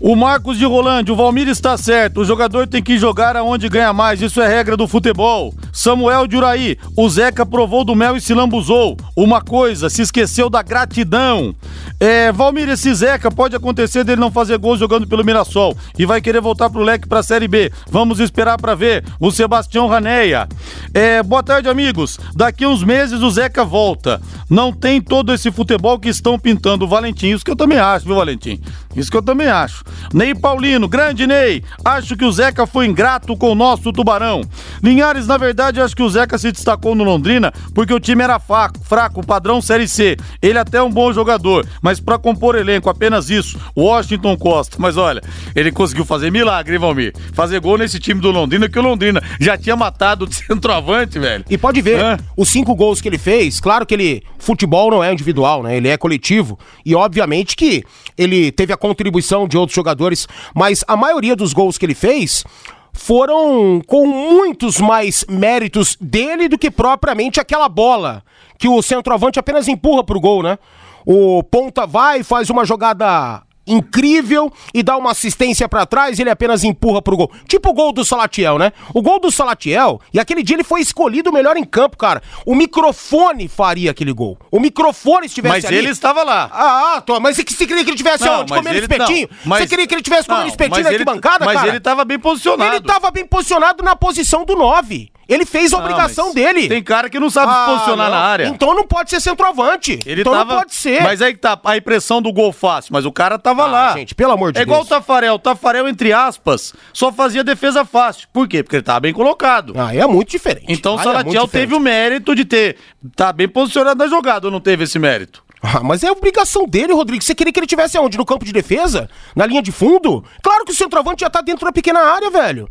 [0.00, 2.20] O Marcos de Rolândia, o Valmir está certo.
[2.20, 4.22] O jogador tem que jogar aonde ganha mais.
[4.22, 5.52] Isso é regra do futebol.
[5.72, 8.96] Samuel de Uraí, o Zeca provou do mel e se lambuzou.
[9.16, 11.52] Uma coisa, se esqueceu da gratidão.
[11.98, 16.20] É, Valmir, esse Zeca pode acontecer dele não fazer gol jogando pelo Mirassol e vai
[16.20, 17.72] querer voltar pro leque pra Série B.
[17.90, 19.04] Vamos esperar pra ver.
[19.18, 20.48] O Sebastião Raneia.
[20.94, 22.20] É, boa tarde, amigos.
[22.36, 24.20] Daqui uns meses o Zeca volta.
[24.48, 27.30] Não tem todo esse futebol que estão pintando o Valentim.
[27.30, 28.60] Isso que eu também acho, viu, Valentim?
[28.98, 29.84] Isso que eu também acho.
[30.12, 31.62] Ney Paulino, grande Ney.
[31.84, 34.42] Acho que o Zeca foi ingrato com o nosso Tubarão.
[34.82, 38.38] Linhares, na verdade, acho que o Zeca se destacou no Londrina porque o time era
[38.38, 40.16] fraco, fraco padrão Série C.
[40.42, 43.58] Ele até é um bom jogador, mas pra compor elenco, apenas isso.
[43.76, 44.76] Washington Costa.
[44.80, 45.22] Mas olha,
[45.54, 47.14] ele conseguiu fazer milagre, hein, Valmir?
[47.32, 51.44] Fazer gol nesse time do Londrina, que o Londrina já tinha matado de centroavante, velho.
[51.48, 52.18] E pode ver, Hã?
[52.36, 54.22] os cinco gols que ele fez, claro que ele.
[54.38, 55.76] Futebol não é individual, né?
[55.76, 56.58] Ele é coletivo.
[56.86, 57.84] E obviamente que
[58.16, 62.44] ele teve a contribuição de outros jogadores, mas a maioria dos gols que ele fez
[62.92, 68.22] foram com muitos mais méritos dele do que propriamente aquela bola
[68.58, 70.58] que o centroavante apenas empurra pro gol, né?
[71.06, 76.64] O ponta vai, faz uma jogada incrível e dá uma assistência pra trás, ele apenas
[76.64, 77.30] empurra pro gol.
[77.46, 78.72] Tipo o gol do Salatiel, né?
[78.94, 82.22] O gol do Salatiel, e aquele dia ele foi escolhido o melhor em campo, cara.
[82.46, 84.38] O microfone faria aquele gol.
[84.50, 85.76] O microfone estivesse Mas ali.
[85.76, 86.48] ele estava lá.
[86.52, 88.50] Ah, tô, mas você queria que ele tivesse Não, onde?
[88.50, 89.28] mas Comendo ele- espetinho?
[89.30, 91.68] não, mas- Você queria que ele tivesse comendo espetinho mas na ele- arquibancada, Mas cara?
[91.68, 92.74] ele tava bem posicionado.
[92.76, 95.10] Ele tava bem posicionado na posição do 9.
[95.28, 96.68] Ele fez a Não, obrigação dele.
[96.68, 98.46] Tem cara que não sabe se Ah, posicionar na área.
[98.46, 99.98] Então não pode ser centroavante.
[100.06, 101.02] Ele então tava, não pode ser.
[101.02, 103.92] Mas aí que tá a impressão do gol fácil, mas o cara tava Ah, lá.
[103.92, 104.86] gente, pelo amor de É igual Deus.
[104.86, 105.34] o Tafarel.
[105.34, 108.26] O Tafarel, entre aspas, só fazia defesa fácil.
[108.32, 108.62] Por quê?
[108.62, 109.74] Porque ele tava bem colocado.
[109.76, 110.64] Ah, é muito diferente.
[110.68, 111.50] Então o Aí é Salatiel diferente.
[111.50, 112.76] teve o mérito de ter.
[113.14, 115.44] Tá bem posicionado na jogada, ou não teve esse mérito?
[115.62, 117.22] Ah, mas é obrigação dele, Rodrigo.
[117.22, 118.16] Você queria que ele tivesse aonde?
[118.16, 119.10] No campo de defesa?
[119.36, 120.24] Na linha de fundo?
[120.42, 122.68] Claro que o centroavante já tá dentro da pequena área, velho.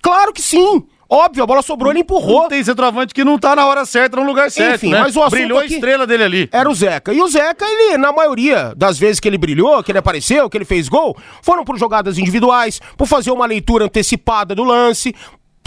[0.00, 0.86] Claro que sim.
[1.10, 2.48] Óbvio, a bola sobrou, ele empurrou.
[2.48, 5.00] Tem centroavante que não tá na hora certa, no lugar certo, Enfim, né?
[5.00, 6.48] mas o assunto Brilhou a estrela dele ali.
[6.52, 7.14] Era o Zeca.
[7.14, 10.58] E o Zeca, ele, na maioria das vezes que ele brilhou, que ele apareceu, que
[10.58, 15.14] ele fez gol, foram por jogadas individuais, por fazer uma leitura antecipada do lance,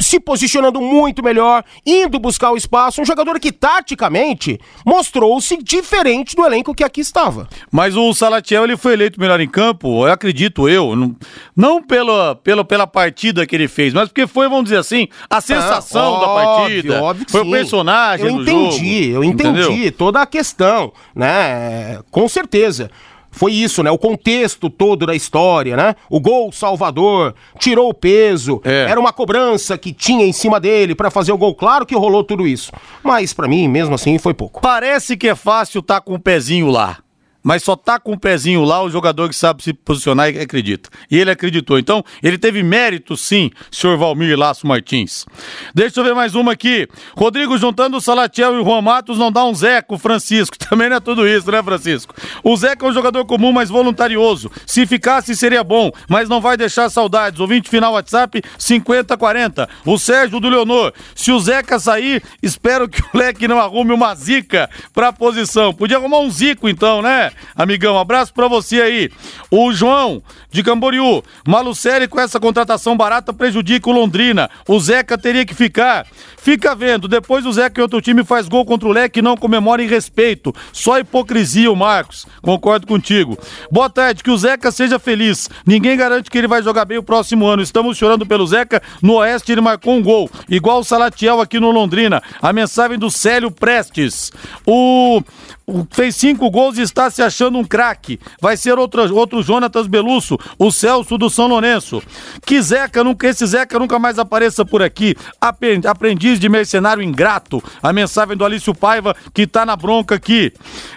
[0.02, 3.02] se posicionando muito melhor, indo buscar o espaço.
[3.02, 7.48] Um jogador que, taticamente, mostrou-se diferente do elenco que aqui estava.
[7.72, 11.16] Mas o Salatiel ele foi eleito melhor em campo, eu acredito eu, não,
[11.56, 15.42] não pela, pela, pela partida que ele fez, mas porque foi, vamos dizer assim, a
[15.42, 17.04] sensação da Óbvio, partida.
[17.04, 17.52] óbvio que foi o sim.
[17.52, 19.16] personagem eu do entendi, jogo.
[19.16, 19.92] Eu entendi entendeu?
[19.94, 22.00] toda a questão, né?
[22.10, 22.90] Com certeza.
[23.32, 23.90] Foi isso, né?
[23.90, 25.96] O contexto todo da história, né?
[26.10, 28.88] O gol salvador, tirou o peso, É.
[28.90, 31.56] era uma cobrança que tinha em cima dele pra fazer o gol.
[31.56, 32.72] Claro que rolou tudo isso.
[33.02, 34.62] Mas pra mim, mesmo assim, foi pouco.
[34.62, 36.98] Parece que é fácil tá com o pezinho lá.
[37.44, 40.90] Mas só tá com o pezinho lá o jogador que sabe se posicionar e acredita.
[41.10, 41.80] E ele acreditou.
[41.80, 45.26] Então, ele teve mérito, sim, senhor Valmir Laço Martins.
[45.74, 46.88] Deixa eu ver mais uma aqui.
[47.16, 50.58] Rodrigo juntando o Salatiel e o Juan Matos não dá um Zeca, o Francisco.
[50.70, 52.14] Também não é tudo isso, né, Francisco?
[52.44, 54.52] O Zeca é um jogador comum, mas voluntarioso.
[54.66, 57.40] Se ficasse, seria bom, mas não vai deixar saudades.
[57.40, 59.68] Ouvinte final WhatsApp 5040.
[59.86, 60.94] O Sérgio do Leonor.
[61.16, 65.74] Se o Zeca sair, espero que o Leque não arrume uma zica pra posição.
[65.74, 67.98] Podia arrumar um zico então, né, amigão?
[67.98, 69.10] Abraço pra você aí.
[69.50, 71.24] O João de Camboriú.
[71.48, 74.50] Malucelli com essa contratação barata prejudica o Londrina.
[74.68, 76.06] O Zeca teria que ficar.
[76.38, 77.08] Fica vendo.
[77.08, 79.88] Depois o Zeca em outro time faz gol contra o Leque e não comemora em
[79.88, 80.54] respeito.
[80.74, 82.26] Só hipocrisia o Marcos.
[82.42, 83.38] Concordo contigo.
[83.72, 84.24] Boa tarde.
[84.24, 85.50] Que o Zeca seja feliz.
[85.66, 87.62] Ninguém garante que ele vai jogar bem o próximo ano.
[87.62, 88.82] Estamos chorando pelo Zeca.
[89.02, 90.30] No Oeste ele marcou um gol.
[90.50, 92.22] Igual o Salatiel aqui no Londrina.
[92.42, 94.32] A mensagem do Célio Prestes.
[94.66, 95.22] O,
[95.68, 98.20] o- fez cinco gols e está se achando um craque.
[98.42, 102.02] Vai ser outro, outro Jonatas Belusso, o Celso do São Lourenço.
[102.46, 105.16] Que Zeca, nunca, esse Zeca nunca mais apareça por aqui.
[105.40, 107.64] Aprendiz de mercenário ingrato.
[107.82, 110.54] A mensagem do Alício Paiva, que tá na bronca aqui.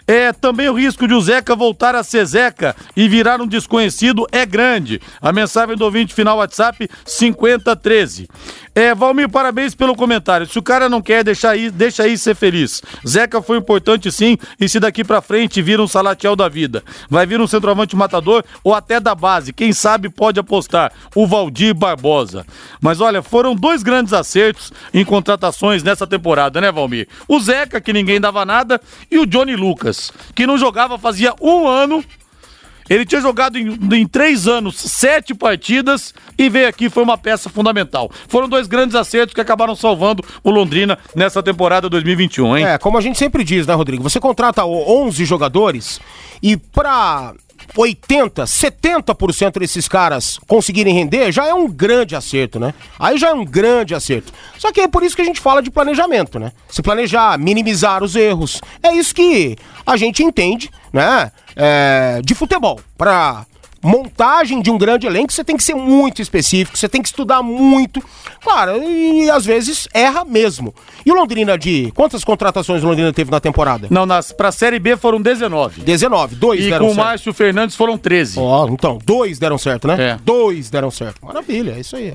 [0.06, 4.26] É, também o risco de o Zeca voltar a ser Zeca e virar um desconhecido
[4.30, 5.00] é grande.
[5.20, 8.28] A mensagem do ouvinte final WhatsApp 5013.
[8.74, 10.46] É, Valmir, parabéns pelo comentário.
[10.46, 12.82] Se o cara não quer, deixa aí, deixa aí ser feliz.
[13.06, 17.26] Zeca foi importante sim, e se daqui pra frente vira um salatiel da vida, vai
[17.26, 22.46] vir um centroavante matador ou até da base, quem sabe pode apostar, o Valdir Barbosa.
[22.80, 27.08] Mas olha, foram dois grandes acertos em contratações nessa temporada, né, Valmir?
[27.28, 31.66] O Zeca, que ninguém dava nada, e o Johnny Lucas, que não jogava fazia um
[31.66, 32.04] ano
[32.88, 37.48] ele tinha jogado em, em três anos sete partidas e veio aqui foi uma peça
[37.48, 38.10] fundamental.
[38.28, 42.66] Foram dois grandes acertos que acabaram salvando o Londrina nessa temporada 2021, hein?
[42.66, 44.02] É, como a gente sempre diz, né, Rodrigo?
[44.02, 46.00] Você contrata o- 11 jogadores
[46.42, 47.34] e pra
[47.76, 52.74] 80, 70% desses caras conseguirem render, já é um grande acerto, né?
[52.98, 54.32] Aí já é um grande acerto.
[54.58, 56.52] Só que é por isso que a gente fala de planejamento, né?
[56.68, 58.60] Se planejar, minimizar os erros.
[58.82, 61.30] É isso que a gente entende, né?
[61.56, 62.80] É, de futebol.
[62.96, 63.46] Pra
[63.84, 67.42] montagem de um grande elenco, você tem que ser muito específico, você tem que estudar
[67.42, 68.02] muito.
[68.42, 70.74] Claro, e, às vezes erra mesmo.
[71.04, 71.92] E o Londrina de.
[71.94, 73.86] Quantas contratações o Londrina teve na temporada?
[73.90, 75.82] Não, nas, pra Série B foram 19.
[75.82, 76.34] 19.
[76.34, 77.06] Dois E deram com o certo.
[77.06, 78.38] Márcio Fernandes foram 13.
[78.38, 79.96] Ó, então, dois deram certo, né?
[79.98, 80.18] É.
[80.24, 81.24] Dois deram certo.
[81.24, 82.14] Maravilha, é isso aí.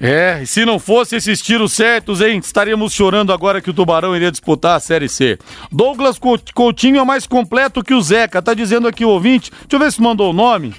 [0.00, 4.14] É, e se não fosse esses tiros certos, hein, estaríamos chorando agora que o Tubarão
[4.14, 5.36] iria disputar a Série C.
[5.72, 9.50] Douglas Cou- Coutinho é mais completo que o Zeca, tá dizendo aqui o ouvinte.
[9.50, 10.72] Deixa eu ver se mandou o nome.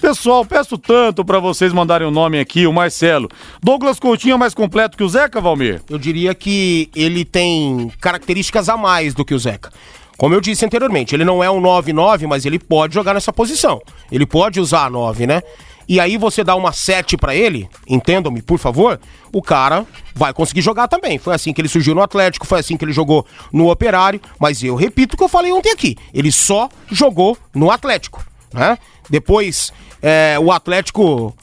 [0.00, 3.28] Pessoal, peço tanto pra vocês mandarem o nome aqui, o Marcelo.
[3.60, 5.82] Douglas Coutinho é mais completo que o Zeca, Valmir?
[5.90, 9.72] Eu diria que ele tem características a mais do que o Zeca.
[10.16, 13.80] Como eu disse anteriormente, ele não é um 9-9, mas ele pode jogar nessa posição.
[14.10, 15.42] Ele pode usar a 9, né?
[15.88, 19.00] E aí você dá uma 7 pra ele, entendam-me, por favor,
[19.32, 21.18] o cara vai conseguir jogar também.
[21.18, 24.62] Foi assim que ele surgiu no Atlético, foi assim que ele jogou no Operário, mas
[24.62, 25.96] eu repito o que eu falei ontem aqui.
[26.12, 28.22] Ele só jogou no Atlético,
[28.52, 28.76] né?
[29.08, 29.72] Depois,
[30.02, 31.34] é, o Atlético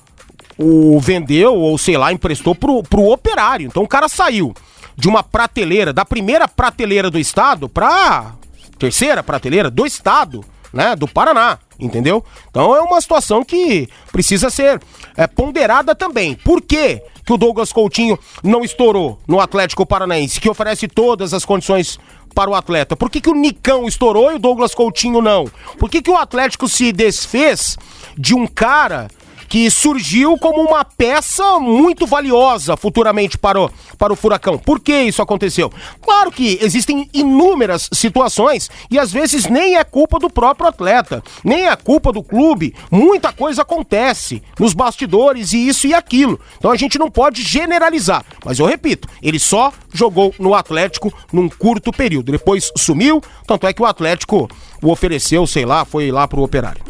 [0.58, 3.68] o vendeu ou sei lá, emprestou pro, pro operário.
[3.68, 4.54] Então o cara saiu
[4.96, 8.34] de uma prateleira, da primeira prateleira do estado pra
[8.78, 10.44] terceira prateleira do estado,
[10.76, 12.24] né, do Paraná, entendeu?
[12.50, 14.82] Então é uma situação que precisa ser
[15.16, 16.36] é, ponderada também.
[16.36, 21.46] Por quê que o Douglas Coutinho não estourou no Atlético Paranaense, que oferece todas as
[21.46, 21.98] condições
[22.36, 22.98] para o atleta?
[22.98, 25.46] Por que, que o Nicão estourou e o Douglas Coutinho não?
[25.80, 27.78] Por que, que o Atlético se desfez
[28.18, 29.08] de um cara
[29.48, 34.58] que surgiu como uma peça muito valiosa futuramente para o, para o Furacão.
[34.58, 35.72] Por que isso aconteceu?
[36.02, 41.68] Claro que existem inúmeras situações e às vezes nem é culpa do próprio atleta, nem
[41.68, 42.74] é culpa do clube.
[42.92, 46.40] Muita coisa acontece nos bastidores e isso e aquilo.
[46.58, 48.26] Então a gente não pode generalizar.
[48.44, 52.32] Mas eu repito, ele só jogou no Atlético num curto período.
[52.32, 54.50] Depois sumiu, tanto é que o Atlético
[54.82, 56.82] o ofereceu, sei lá, foi lá pro operário.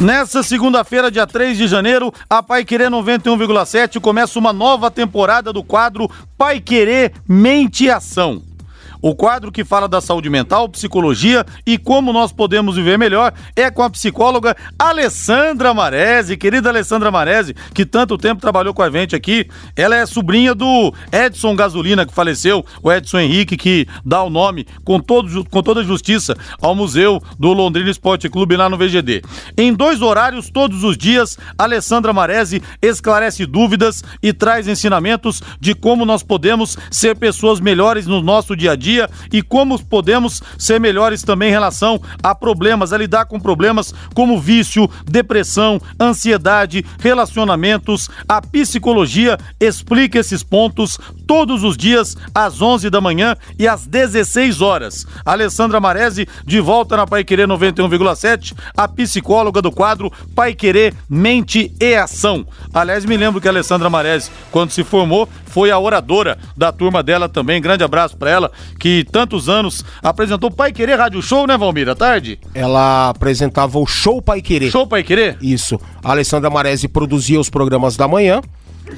[0.00, 5.62] Nessa segunda-feira, dia 3 de janeiro, a Pai Querer 91,7 começa uma nova temporada do
[5.62, 8.49] quadro Pai Querer Mente e Ação.
[9.02, 13.70] O quadro que fala da saúde mental, psicologia e como nós podemos viver melhor é
[13.70, 19.16] com a psicóloga Alessandra Marese, querida Alessandra Marese, que tanto tempo trabalhou com a gente
[19.16, 19.48] aqui.
[19.74, 24.66] Ela é sobrinha do Edson Gasolina, que faleceu, o Edson Henrique, que dá o nome
[24.84, 29.22] com, todo, com toda justiça ao Museu do Londrina Esporte Clube lá no VGD.
[29.56, 36.04] Em dois horários, todos os dias, Alessandra Marese esclarece dúvidas e traz ensinamentos de como
[36.04, 40.80] nós podemos ser pessoas melhores no nosso dia a dia dia e como podemos ser
[40.80, 48.08] melhores também em relação a problemas, a lidar com problemas como vício, depressão, ansiedade, relacionamentos.
[48.28, 54.60] A psicologia explica esses pontos todos os dias às 11 da manhã e às 16
[54.60, 55.06] horas.
[55.24, 61.72] Alessandra Maresi de volta na Pai Querer 91,7, a psicóloga do quadro Pai Querer Mente
[61.80, 62.46] e Ação.
[62.74, 67.02] Aliás, me lembro que a Alessandra Maresi, quando se formou, foi a oradora da turma
[67.02, 67.60] dela também.
[67.60, 71.88] Grande abraço para ela, que tantos anos apresentou Pai Querer Rádio Show, né, Valmir?
[71.88, 72.38] À tarde?
[72.54, 74.70] Ela apresentava o Show Pai Querer.
[74.70, 75.36] Show Pai Querer?
[75.42, 75.78] Isso.
[76.02, 78.40] A Alessandra Maresi produzia os programas da manhã,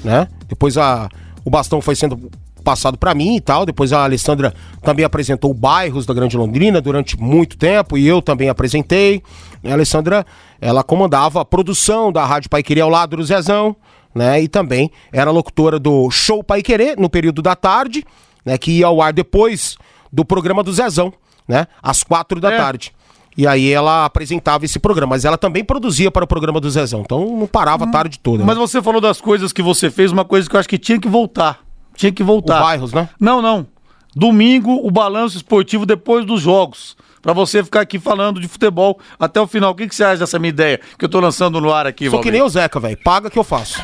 [0.05, 0.29] né?
[0.49, 1.09] Depois a,
[1.45, 2.31] o bastão foi sendo
[2.63, 3.67] passado para mim e tal.
[3.67, 8.49] Depois a Alessandra também apresentou bairros da Grande Londrina durante muito tempo e eu também
[8.49, 9.23] apresentei.
[9.65, 10.25] A Alessandra,
[10.61, 13.77] ela comandava a produção da Rádio Pai Querer ao lado do Zezão,
[14.15, 14.43] né?
[14.43, 18.05] E também era locutora do Show Pai Querer no período da tarde,
[18.45, 18.57] né?
[18.59, 19.77] Que ia ao ar depois
[20.13, 21.13] do programa do Zezão,
[21.47, 21.67] né?
[21.83, 22.57] Às quatro da é.
[22.57, 22.93] tarde.
[23.37, 27.01] E aí ela apresentava esse programa, mas ela também produzia para o programa do Zezão,
[27.01, 28.45] então não parava a tarde toda.
[28.45, 28.61] Mas né?
[28.61, 31.09] você falou das coisas que você fez, uma coisa que eu acho que tinha que
[31.09, 31.61] voltar.
[31.97, 32.61] Tinha que voltar.
[32.61, 33.09] O bairros, né?
[33.19, 33.67] Não, não.
[34.15, 36.97] Domingo, o balanço esportivo depois dos jogos.
[37.23, 39.71] Para você ficar aqui falando de futebol até o final.
[39.71, 42.05] O que, que você acha dessa minha ideia que eu tô lançando no ar aqui,
[42.07, 42.33] Sou Valdir?
[42.33, 42.97] que nem o Zeca, velho.
[42.97, 43.81] Paga que eu faço.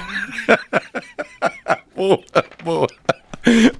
[1.94, 2.20] boa,
[2.64, 2.86] boa.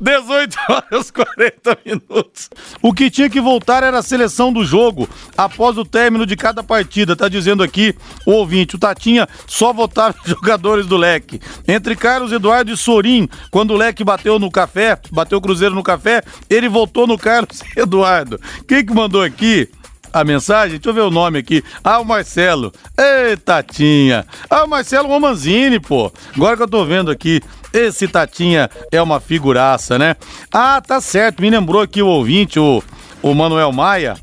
[0.00, 2.50] 18 horas 40 minutos.
[2.82, 6.62] O que tinha que voltar era a seleção do jogo após o término de cada
[6.62, 7.16] partida.
[7.16, 7.94] Tá dizendo aqui
[8.26, 8.76] o ouvinte.
[8.76, 11.40] O Tatinha só votava jogadores do leque.
[11.66, 15.82] Entre Carlos Eduardo e Sorim, quando o leque bateu no café, bateu o Cruzeiro no
[15.82, 18.40] café, ele votou no Carlos Eduardo.
[18.66, 19.68] Quem que mandou aqui?
[20.12, 21.62] a mensagem, deixa eu ver o nome aqui.
[21.82, 22.72] Ah, o Marcelo.
[22.96, 24.26] Ei, Tatinha.
[24.48, 26.12] Ah, o Marcelo Romanzini, pô.
[26.34, 27.40] Agora que eu tô vendo aqui.
[27.72, 30.16] Esse Tatinha é uma figuraça, né?
[30.52, 31.42] Ah, tá certo.
[31.42, 32.82] Me lembrou aqui o ouvinte, o,
[33.22, 34.16] o Manuel Maia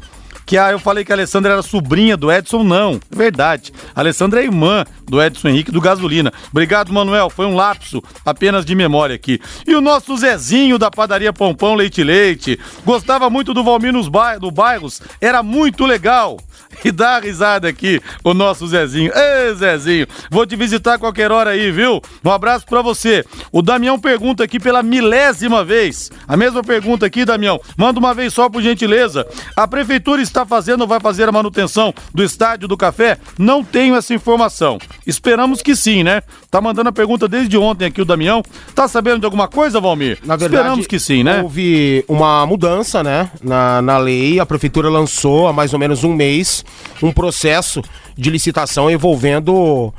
[0.45, 2.99] que ah, eu falei que a Alessandra era sobrinha do Edson, não.
[3.11, 3.73] É verdade.
[3.95, 6.31] A Alessandra é irmã do Edson Henrique do Gasolina.
[6.51, 7.29] Obrigado, Manuel.
[7.29, 9.39] Foi um lapso apenas de memória aqui.
[9.65, 12.59] E o nosso Zezinho da padaria Pompão Leite Leite.
[12.85, 15.01] Gostava muito do Valmir nos do bairros.
[15.21, 16.37] Era muito legal.
[16.83, 19.11] E dá risada aqui o nosso Zezinho.
[19.13, 22.01] Ê, Zezinho, vou te visitar qualquer hora aí, viu?
[22.23, 23.23] Um abraço para você.
[23.51, 26.11] O Damião pergunta aqui pela milésima vez.
[26.27, 27.59] A mesma pergunta aqui, Damião.
[27.77, 29.25] Manda uma vez só, por gentileza.
[29.55, 33.17] A prefeitura está está fazendo ou vai fazer a manutenção do estádio do Café?
[33.39, 34.77] Não tenho essa informação.
[35.07, 36.21] Esperamos que sim, né?
[36.51, 38.43] Tá mandando a pergunta desde ontem aqui o Damião.
[38.73, 40.19] Tá sabendo de alguma coisa, Valmir?
[40.23, 41.41] Na verdade, Esperamos que sim, né?
[41.41, 44.39] Houve uma mudança, né, na, na lei.
[44.39, 46.65] A prefeitura lançou há mais ou menos um mês
[47.01, 47.81] um processo
[48.17, 49.93] de licitação envolvendo uh,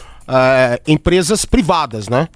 [0.87, 2.29] empresas privadas, né?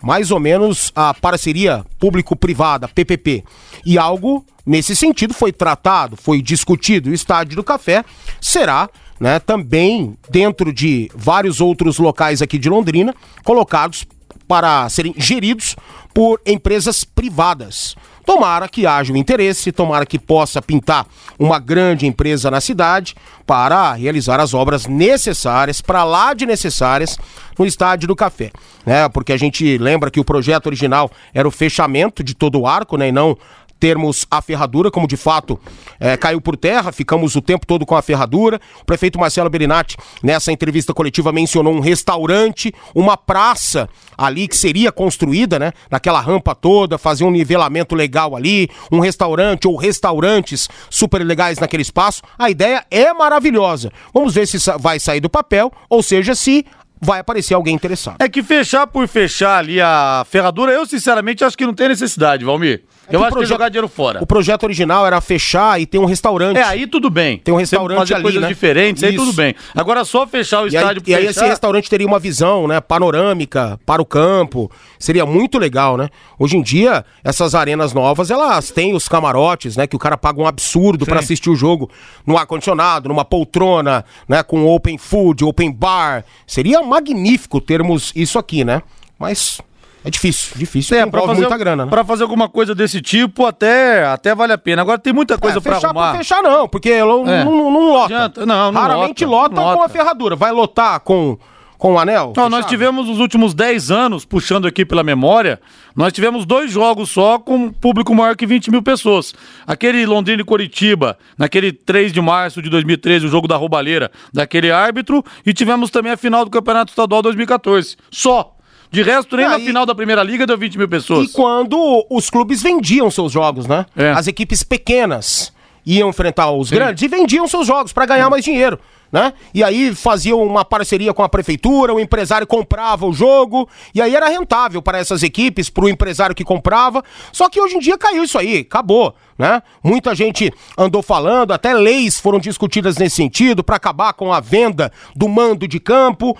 [0.00, 3.42] mais ou menos a parceria público-privada, PPP.
[3.84, 7.10] E algo nesse sentido foi tratado, foi discutido.
[7.10, 8.04] O Estádio do Café
[8.40, 14.06] será né, também dentro de vários outros locais aqui de Londrina, colocados
[14.46, 15.74] para serem geridos
[16.14, 17.96] por empresas privadas.
[18.24, 21.06] Tomara que haja o interesse, tomara que possa pintar
[21.38, 23.14] uma grande empresa na cidade
[23.46, 27.18] para realizar as obras necessárias, para lá de necessárias,
[27.58, 28.50] no Estádio do Café.
[28.84, 29.08] Né?
[29.08, 32.98] Porque a gente lembra que o projeto original era o fechamento de todo o arco,
[32.98, 33.08] né?
[33.08, 33.34] E não
[33.78, 35.58] termos a ferradura, como de fato
[36.00, 38.60] é, caiu por terra, ficamos o tempo todo com a ferradura.
[38.80, 44.90] O prefeito Marcelo Berinatti, nessa entrevista coletiva, mencionou um restaurante, uma praça ali que seria
[44.90, 45.72] construída, né?
[45.90, 51.82] Naquela rampa toda, fazer um nivelamento legal ali, um restaurante ou restaurantes super legais naquele
[51.82, 52.22] espaço.
[52.38, 53.92] A ideia é maravilhosa.
[54.12, 56.64] Vamos ver se vai sair do papel, ou seja, se
[57.00, 58.16] vai aparecer alguém interessado.
[58.18, 62.44] É que fechar por fechar ali a ferradura, eu sinceramente acho que não tem necessidade,
[62.44, 62.82] Valmir.
[63.10, 64.22] É eu que acho que projeto- jogar dinheiro fora.
[64.22, 66.56] O projeto original era fechar e ter um restaurante.
[66.58, 67.38] É, aí tudo bem.
[67.38, 68.48] Tem um restaurante fazer ali, coisas né?
[68.48, 69.24] diferentes, aí Isso.
[69.24, 69.54] tudo bem.
[69.74, 72.68] Agora só fechar o E aí, estádio e aí fechar- esse restaurante teria uma visão,
[72.68, 74.70] né, panorâmica para o campo.
[74.98, 76.08] Seria muito legal, né?
[76.38, 80.40] Hoje em dia, essas arenas novas, elas têm os camarotes, né, que o cara paga
[80.40, 81.90] um absurdo para assistir o jogo
[82.26, 86.24] no ar condicionado, numa poltrona, né, com open food, open bar.
[86.46, 88.82] Seria magnífico termos isso aqui, né?
[89.18, 89.60] Mas
[90.04, 91.90] é difícil, difícil, É, pra fazer, muita grana, né?
[91.90, 94.82] pra fazer alguma coisa desse tipo, até, até vale a pena.
[94.82, 96.12] Agora tem muita coisa É, pra fechar arrumar.
[96.12, 97.44] por fechar não, porque não, É.
[97.44, 98.14] não, não lota.
[98.14, 99.88] Adianta, não, não Raramente lota, lota, não com a lota.
[99.88, 100.36] ferradura.
[100.36, 101.36] Vai lotar com,
[101.76, 102.32] com o anel?
[102.36, 105.60] Não, nós tivemos nos últimos 10 anos, puxando aqui pela memória,
[105.94, 109.34] nós tivemos dois jogos só com público maior que 20 mil pessoas.
[109.66, 114.70] Aquele Londrina e Coritiba, naquele 3 de março de 2013, o jogo da roubalheira daquele
[114.70, 117.96] árbitro, e tivemos também a final do Campeonato Estadual 2014.
[118.10, 118.54] Só.
[118.90, 121.28] De resto, nem E na aí- final da primeira liga deu 20 mil pessoas.
[121.28, 123.84] E quando os clubes vendiam seus jogos, né?
[123.96, 124.10] É.
[124.12, 125.52] As equipes pequenas
[125.84, 128.78] iam enfrentar os grandes e vendiam seus jogos para ganhar mais dinheiro.
[129.10, 129.32] Né?
[129.54, 134.14] E aí faziam uma parceria com a prefeitura, o empresário comprava o jogo, e aí
[134.14, 137.02] era rentável para essas equipes, para o empresário que comprava.
[137.32, 139.14] Só que hoje em dia caiu isso aí, acabou.
[139.38, 139.62] Né?
[139.84, 144.90] Muita gente andou falando, até leis foram discutidas nesse sentido para acabar com a venda
[145.14, 146.36] do mando de campo.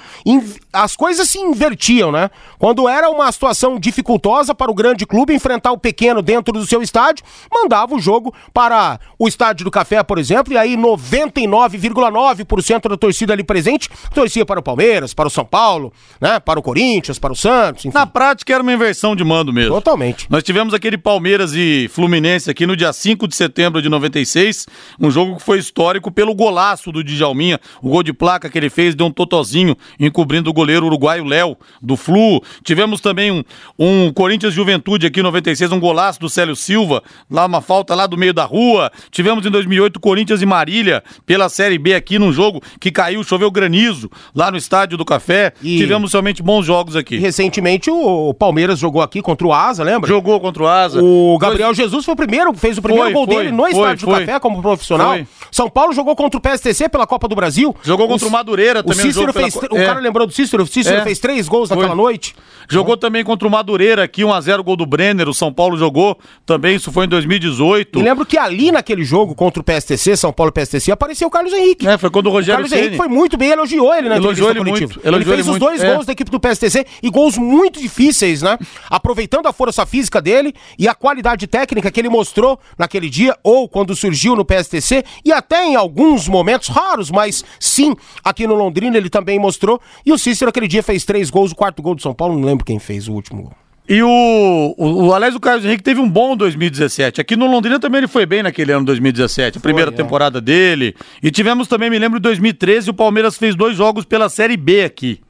[0.73, 2.29] As coisas se invertiam, né?
[2.59, 6.83] Quando era uma situação dificultosa para o grande clube enfrentar o pequeno dentro do seu
[6.83, 12.97] estádio, mandava o jogo para o estádio do Café, por exemplo, e aí 99,9% da
[12.97, 16.41] torcida ali presente torcia para o Palmeiras, para o São Paulo, né?
[16.41, 17.97] Para o Corinthians, para o Santos, enfim.
[17.97, 19.75] Na prática era uma inversão de mando mesmo.
[19.75, 20.27] Totalmente.
[20.29, 24.67] Nós tivemos aquele Palmeiras e Fluminense aqui no dia 5 de setembro de 96,
[25.01, 28.71] um jogo que foi histórico pelo golaço do Djalminha, o gol de placa que ele
[28.71, 32.43] fez, deu um totozinho, encobrindo o goleiro uruguaio Léo, do Flu.
[32.65, 33.43] Tivemos também um,
[33.79, 38.07] um Corinthians Juventude aqui em 96, um golaço do Célio Silva, lá uma falta lá
[38.07, 38.91] do meio da rua.
[39.11, 43.51] Tivemos em 2008 Corinthians e Marília pela Série B aqui num jogo que caiu, choveu
[43.51, 45.53] granizo lá no Estádio do Café.
[45.63, 47.17] E- Tivemos somente bons jogos aqui.
[47.19, 50.09] recentemente o Palmeiras jogou aqui contra o Asa, lembra?
[50.09, 51.03] Jogou contra o Asa.
[51.03, 54.07] O Gabriel Jesus foi o primeiro, fez o primeiro Foi, gol foi, dele no Estádio
[54.09, 54.13] do.
[54.15, 55.19] Café como profissional.
[55.51, 57.75] São Paulo jogou contra o PSTC pela Copa do Brasil.
[57.83, 59.85] Jogou contra o Madureira o também, um Cícero pela fez, Co- O é.
[59.87, 60.63] cara lembrou do Cícero?
[60.63, 61.03] O Cícero É.
[61.03, 62.35] fez três gols naquela noite.
[62.69, 65.29] Jogou também contra o Madureira aqui, 1x0 gol do Brenner.
[65.29, 67.99] O São Paulo jogou também, isso foi em 2018.
[67.99, 71.53] E lembro que ali naquele jogo contra o PSTC, São Paulo PSTC, apareceu o Carlos
[71.53, 71.89] Henrique.
[71.89, 72.97] É, foi quando o O Rogério Carlos Henrique Ceni.
[72.99, 74.93] foi muito bem, elogiou ele na Elogiou ele coletiva.
[74.95, 75.95] muito, elogiou ele fez ele os muito, dois é.
[75.95, 78.59] gols da equipe do PSTC e gols muito difíceis, né?
[78.91, 83.69] Aproveitando a força física dele e a qualidade técnica que ele mostrou naquele dia ou
[83.69, 87.95] quando surgiu no PSTC e até em alguns momentos raros, mas sim,
[88.25, 89.81] aqui no Londrina ele também mostrou.
[90.05, 92.47] E o Cícero aquele dia fez três gols, o quarto gol do São Paulo, não
[92.47, 93.53] lembro quem fez o último gol.
[93.89, 97.23] E o, o, o aliás, o Carlos Henrique teve um bom 2017.
[97.23, 99.95] Aqui no Londrina também ele foi bem naquele ano 2017, a primeira é.
[99.95, 100.95] temporada dele.
[101.23, 104.85] E tivemos também, me lembro, em 2013, o Palmeiras fez dois jogos pela Série B
[104.85, 105.21] aqui.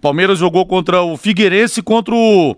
[0.00, 2.56] Palmeiras jogou contra o Figueirense e contra o,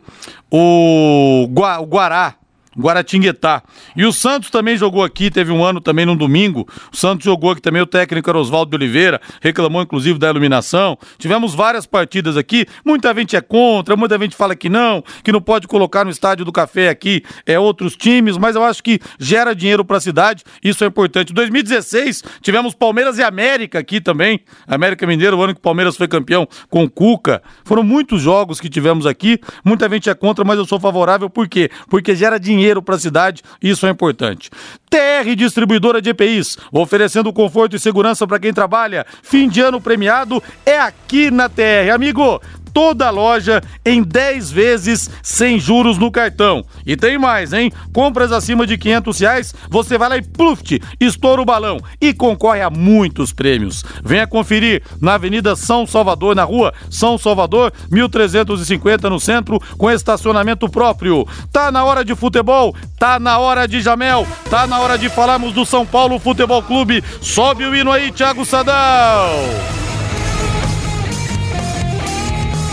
[0.50, 2.34] o, Gua- o Guará.
[2.78, 3.62] Guaratinguetá.
[3.96, 6.68] E o Santos também jogou aqui, teve um ano também no domingo.
[6.92, 10.98] O Santos jogou aqui também, o técnico era Oswaldo de Oliveira, reclamou inclusive da iluminação.
[11.18, 15.40] Tivemos várias partidas aqui, muita gente é contra, muita gente fala que não, que não
[15.40, 19.54] pode colocar no estádio do café aqui é outros times, mas eu acho que gera
[19.54, 21.32] dinheiro para a cidade, isso é importante.
[21.32, 24.40] 2016, tivemos Palmeiras e América aqui também.
[24.66, 27.42] América Mineiro, o ano que o Palmeiras foi campeão com o Cuca.
[27.64, 29.38] Foram muitos jogos que tivemos aqui.
[29.64, 31.70] Muita gente é contra, mas eu sou favorável por quê?
[31.88, 34.50] Porque gera dinheiro para a cidade, isso é importante.
[34.88, 39.06] TR Distribuidora de EPIs, oferecendo conforto e segurança para quem trabalha.
[39.22, 42.40] Fim de ano premiado é aqui na TR, amigo
[42.76, 46.62] toda a loja em 10 vezes sem juros no cartão.
[46.84, 47.72] E tem mais, hein?
[47.90, 52.60] Compras acima de 500 reais, você vai lá e pluft, estoura o balão e concorre
[52.60, 53.82] a muitos prêmios.
[54.04, 60.68] Venha conferir na Avenida São Salvador, na rua São Salvador, 1350 no centro, com estacionamento
[60.68, 61.26] próprio.
[61.50, 65.54] Tá na hora de futebol, tá na hora de Jamel, tá na hora de falarmos
[65.54, 67.02] do São Paulo Futebol Clube.
[67.22, 69.30] Sobe o hino aí, Thiago Sadal.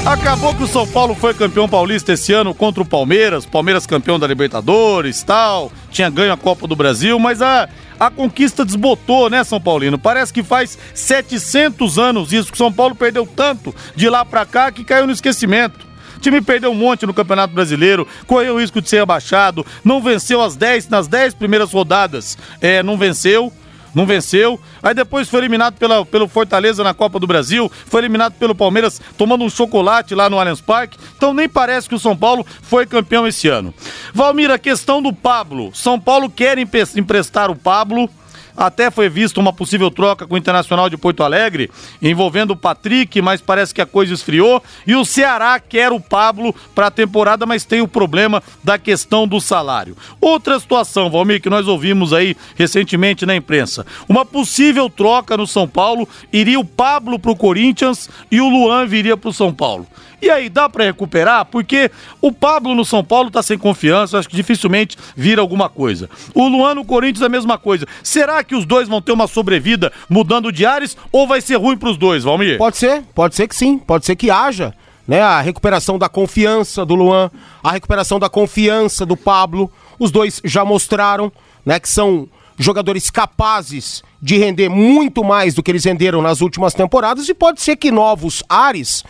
[0.05, 4.19] Acabou que o São Paulo foi campeão paulista esse ano contra o Palmeiras, Palmeiras campeão
[4.19, 9.45] da Libertadores, tal, tinha ganho a Copa do Brasil, mas a, a conquista desbotou, né,
[9.45, 9.97] São Paulino?
[9.97, 14.73] Parece que faz 700 anos isso que São Paulo perdeu tanto de lá pra cá
[14.73, 15.87] que caiu no esquecimento.
[16.17, 20.01] O time perdeu um monte no Campeonato Brasileiro, correu o risco de ser abaixado, não
[20.01, 23.53] venceu as 10 nas 10 primeiras rodadas, é, não venceu.
[23.93, 24.59] Não venceu.
[24.81, 29.01] Aí depois foi eliminado pela, pelo Fortaleza na Copa do Brasil, foi eliminado pelo Palmeiras
[29.17, 30.97] tomando um chocolate lá no Allianz Parque.
[31.15, 33.73] Então nem parece que o São Paulo foi campeão esse ano.
[34.13, 35.71] Valmir, a questão do Pablo.
[35.73, 38.09] São Paulo quer emprestar o Pablo
[38.55, 41.69] até foi vista uma possível troca com o Internacional de Porto Alegre,
[42.01, 44.63] envolvendo o Patrick, mas parece que a coisa esfriou.
[44.85, 49.27] E o Ceará quer o Pablo para a temporada, mas tem o problema da questão
[49.27, 49.97] do salário.
[50.21, 53.85] Outra situação, Valmir, que nós ouvimos aí recentemente na imprensa.
[54.07, 58.85] Uma possível troca no São Paulo, iria o Pablo para o Corinthians e o Luan
[58.85, 59.87] viria para o São Paulo.
[60.23, 61.43] E aí, dá para recuperar?
[61.43, 66.09] Porque o Pablo no São Paulo tá sem confiança, acho que dificilmente vira alguma coisa.
[66.33, 67.85] O Luan no Corinthians a mesma coisa.
[68.01, 71.75] Será que os dois vão ter uma sobrevida mudando de ares ou vai ser ruim
[71.75, 72.57] pros dois, Valmir?
[72.57, 74.73] Pode ser, pode ser que sim, pode ser que haja.
[75.05, 77.29] Né, a recuperação da confiança do Luan,
[77.61, 79.69] a recuperação da confiança do Pablo.
[79.99, 81.29] Os dois já mostraram
[81.65, 86.73] né, que são jogadores capazes de render muito mais do que eles renderam nas últimas
[86.73, 89.03] temporadas e pode ser que novos ares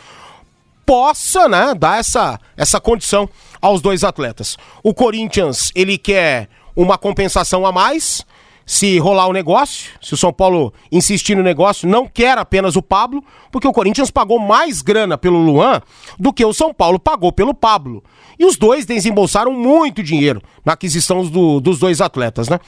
[0.85, 3.29] possa, né, dar essa, essa condição
[3.61, 4.57] aos dois atletas.
[4.83, 8.25] O Corinthians, ele quer uma compensação a mais,
[8.65, 12.81] se rolar o negócio, se o São Paulo insistir no negócio, não quer apenas o
[12.81, 15.81] Pablo, porque o Corinthians pagou mais grana pelo Luan
[16.17, 18.03] do que o São Paulo pagou pelo Pablo.
[18.39, 22.59] E os dois desembolsaram muito dinheiro na aquisição do, dos dois atletas, né?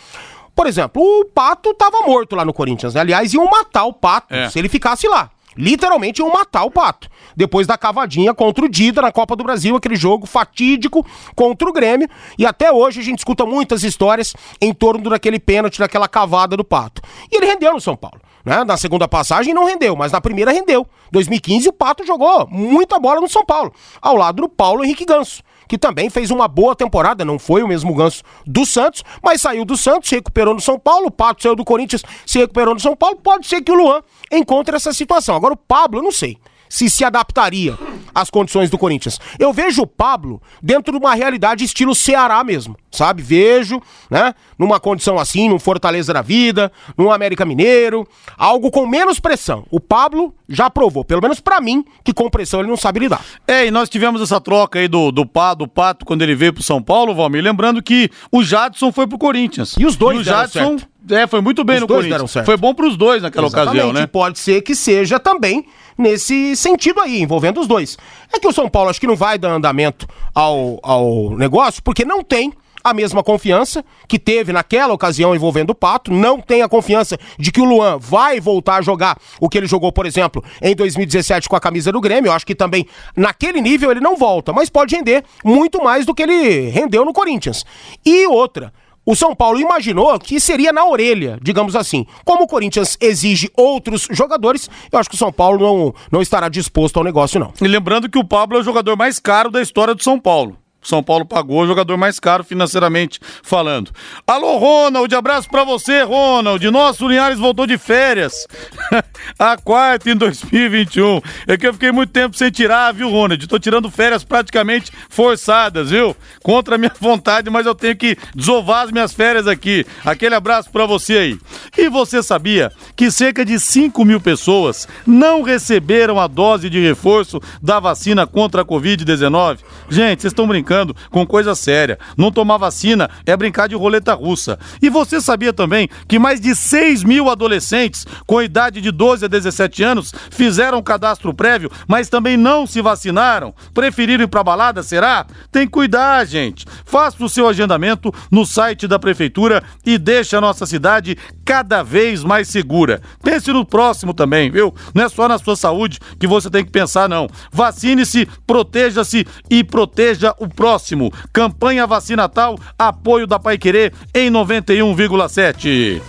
[0.56, 3.02] Por exemplo, o Pato estava morto lá no Corinthians, né?
[3.02, 4.50] Aliás, iam matar o Pato é.
[4.50, 5.30] se ele ficasse lá.
[5.58, 9.76] Literalmente iam matar o Pato depois da cavadinha contra o Dida na Copa do Brasil,
[9.76, 12.10] aquele jogo fatídico contra o Grêmio.
[12.38, 16.64] E até hoje a gente escuta muitas histórias em torno daquele pênalti, daquela cavada do
[16.64, 17.02] Pato.
[17.32, 18.20] E ele rendeu no São Paulo.
[18.44, 18.64] Né?
[18.64, 20.88] Na segunda passagem não rendeu, mas na primeira rendeu.
[21.12, 25.42] 2015 o Pato jogou muita bola no São Paulo, ao lado do Paulo Henrique Ganso
[25.68, 29.66] que também fez uma boa temporada, não foi o mesmo ganso do Santos, mas saiu
[29.66, 32.80] do Santos, se recuperou no São Paulo, o Pato saiu do Corinthians, se recuperou no
[32.80, 34.02] São Paulo, pode ser que o Luan
[34.32, 35.36] encontre essa situação.
[35.36, 36.38] Agora o Pablo, eu não sei
[36.70, 37.78] se se adaptaria
[38.16, 39.20] às condições do Corinthians.
[39.38, 43.22] Eu vejo o Pablo dentro de uma realidade estilo Ceará mesmo, sabe?
[43.22, 44.34] Vejo, né?
[44.58, 48.08] Numa condição assim, num Fortaleza da Vida, num América Mineiro,
[48.38, 49.66] algo com menos pressão.
[49.70, 53.22] O Pablo já provou, pelo menos para mim, que com pressão ele não sabe lidar.
[53.46, 56.54] É, e nós tivemos essa troca aí do, do, Pá, do Pato quando ele veio
[56.54, 59.76] pro São Paulo, Valmir, lembrando que o Jadson foi pro Corinthians.
[59.78, 60.96] E os dois e o Jadson certo.
[61.10, 62.34] É, foi muito bem Os no Corinthians.
[62.46, 63.78] Foi bom para os dois naquela Exatamente.
[63.78, 64.08] ocasião, né?
[64.08, 65.66] Pode ser que seja também
[65.98, 67.98] nesse sentido aí, envolvendo os dois.
[68.34, 72.06] É que o São Paulo acho que não vai dar andamento ao, ao negócio, porque
[72.06, 72.54] não tem
[72.86, 77.52] a mesma confiança que teve naquela ocasião envolvendo o Pato, não tem a confiança de
[77.52, 81.50] que o Luan vai voltar a jogar o que ele jogou, por exemplo, em 2017
[81.50, 82.30] com a camisa do Grêmio.
[82.30, 82.86] Eu acho que também
[83.18, 87.12] naquele nível ele não volta, mas pode render muito mais do que ele rendeu no
[87.12, 87.66] Corinthians.
[88.06, 88.72] E outra,
[89.06, 92.06] o São Paulo imaginou que seria na orelha, digamos assim.
[92.24, 96.50] Como o Corinthians exige outros jogadores, eu acho que o São Paulo não, não estará
[96.50, 97.54] disposto ao negócio, não.
[97.62, 100.58] E lembrando que o Pablo é o jogador mais caro da história do São Paulo.
[100.86, 103.90] São Paulo pagou o jogador mais caro financeiramente falando.
[104.28, 106.64] Alô, Ronald, abraço para você, Ronald.
[106.70, 108.48] Nosso Linhares voltou de férias.
[109.40, 111.22] a quarta em 2021.
[111.48, 113.48] É que eu fiquei muito tempo sem tirar, viu, Ronald?
[113.48, 116.16] Tô tirando férias praticamente forçadas, viu?
[116.44, 119.86] Contra a minha vontade, mas eu tenho que desovar as minhas férias aqui.
[120.06, 121.40] Aquele abraço para você aí.
[121.76, 127.42] E você sabia que cerca de 5 mil pessoas não receberam a dose de reforço
[127.60, 129.60] da vacina contra a Covid-19?
[129.90, 131.98] Gente, vocês estão brincando brincando com coisa séria.
[132.18, 134.60] Não tomar vacina é brincar de roleta russa.
[134.82, 139.28] E você sabia também que mais de 6 mil adolescentes com idade de 12 a
[139.28, 143.54] 17 anos fizeram cadastro prévio, mas também não se vacinaram?
[143.74, 145.26] Preferiram ir pra balada, será?
[145.52, 146.66] Tem que cuidar, gente.
[146.86, 152.24] Faça o seu agendamento no site da prefeitura e deixe a nossa cidade cada vez
[152.24, 153.02] mais segura.
[153.24, 154.74] Pense no próximo também, viu?
[154.94, 157.28] Não é só na sua saúde que você tem que pensar, não.
[157.52, 161.14] Vacine-se, proteja-se e proteja o próximo.
[161.32, 166.02] Campanha Vacinatal, apoio da Pai Querer em 91,7.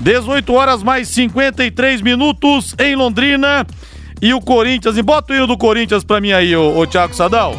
[0.00, 3.66] 18 horas mais 53 minutos em Londrina.
[4.22, 7.14] E o Corinthians, e bota o hino do Corinthians pra mim aí, ô, ô Thiago
[7.14, 7.54] Sadal.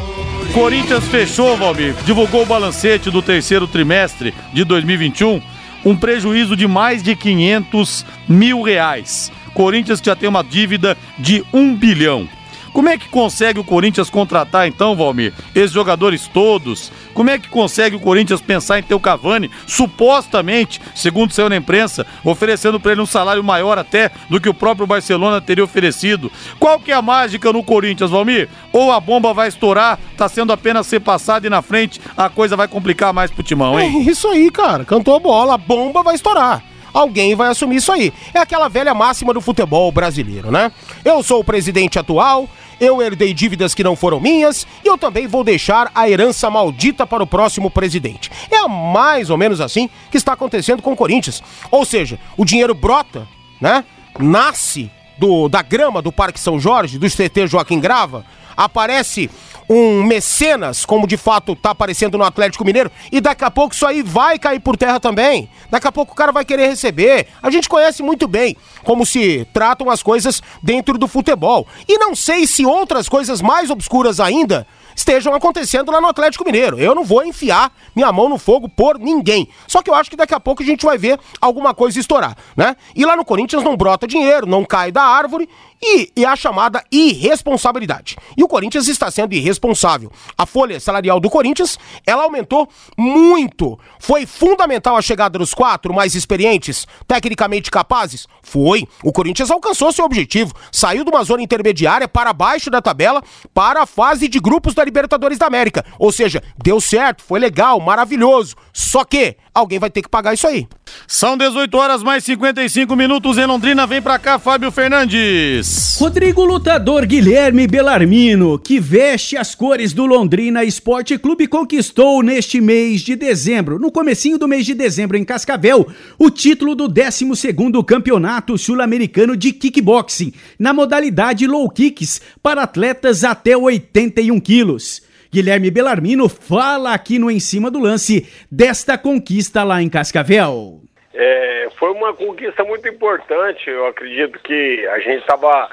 [0.54, 5.42] Corinthians fechou, Valmir, divulgou o balancete do terceiro trimestre de 2021,
[5.86, 9.32] um prejuízo de mais de 500 mil reais.
[9.54, 12.28] Corinthians já tem uma dívida de um bilhão.
[12.76, 16.92] Como é que consegue o Corinthians contratar então, Valmir, esses jogadores todos?
[17.14, 21.56] Como é que consegue o Corinthians pensar em ter o Cavani, supostamente, segundo saiu na
[21.56, 26.30] imprensa, oferecendo para ele um salário maior até do que o próprio Barcelona teria oferecido?
[26.60, 28.50] Qual que é a mágica no Corinthians, Valmir?
[28.74, 32.58] Ou a bomba vai estourar, tá sendo apenas ser passada e na frente a coisa
[32.58, 34.06] vai complicar mais pro timão, hein?
[34.06, 34.84] É isso aí, cara.
[34.84, 36.62] Cantou a bola, a bomba vai estourar
[36.96, 38.14] alguém vai assumir isso aí.
[38.34, 40.72] É aquela velha máxima do futebol brasileiro, né?
[41.04, 42.48] Eu sou o presidente atual,
[42.80, 47.06] eu herdei dívidas que não foram minhas e eu também vou deixar a herança maldita
[47.06, 48.32] para o próximo presidente.
[48.52, 51.42] É mais ou menos assim que está acontecendo com o Corinthians.
[51.72, 53.28] Ou seja, o dinheiro brota,
[53.60, 53.84] né?
[54.20, 59.30] Nasce do, da grama do Parque São Jorge, do CT Joaquim Grava, aparece
[59.70, 63.86] um mecenas, como de fato está aparecendo no Atlético Mineiro, e daqui a pouco isso
[63.86, 65.50] aí vai cair por terra também.
[65.70, 67.28] Daqui a pouco o cara vai querer receber.
[67.42, 71.68] A gente conhece muito bem como se tratam as coisas dentro do futebol.
[71.88, 76.80] E não sei se outras coisas mais obscuras ainda estejam acontecendo lá no Atlético Mineiro.
[76.80, 79.50] Eu não vou enfiar minha mão no fogo por ninguém.
[79.68, 82.38] Só que eu acho que daqui a pouco a gente vai ver alguma coisa estourar,
[82.56, 82.76] né?
[82.96, 85.50] E lá no Corinthians não brota dinheiro, não cai da árvore
[85.86, 88.18] e, e a chamada irresponsabilidade.
[88.36, 90.12] E o Corinthians está sendo irresponsável.
[90.36, 92.68] A folha salarial do Corinthians, ela aumentou
[92.98, 93.78] muito.
[94.00, 98.28] Foi fundamental a chegada dos quatro mais experientes, tecnicamente capazes?
[98.42, 98.88] Foi.
[99.04, 100.54] O Corinthians alcançou seu objetivo.
[100.72, 103.22] Saiu de uma zona intermediária para baixo da tabela
[103.54, 105.86] para a fase de grupos da Libertadores da América.
[106.00, 108.56] Ou seja, deu certo, foi legal, maravilhoso.
[108.74, 110.68] Só que alguém vai ter que pagar isso aí.
[111.08, 113.88] São 18 horas mais 55 minutos em Londrina.
[113.88, 115.98] Vem pra cá, Fábio Fernandes.
[115.98, 123.02] Rodrigo Lutador Guilherme Belarmino, que veste as cores do Londrina Esporte Clube, conquistou neste mês
[123.02, 125.88] de dezembro, no comecinho do mês de dezembro em Cascavel,
[126.20, 133.56] o título do 12º Campeonato Sul-Americano de Kickboxing, na modalidade low kicks, para atletas até
[133.56, 135.05] 81 quilos.
[135.36, 140.80] Guilherme Belarmino fala aqui no Em Cima do Lance desta conquista lá em Cascavel.
[141.14, 143.70] É, foi uma conquista muito importante.
[143.70, 145.70] Eu acredito que a gente estava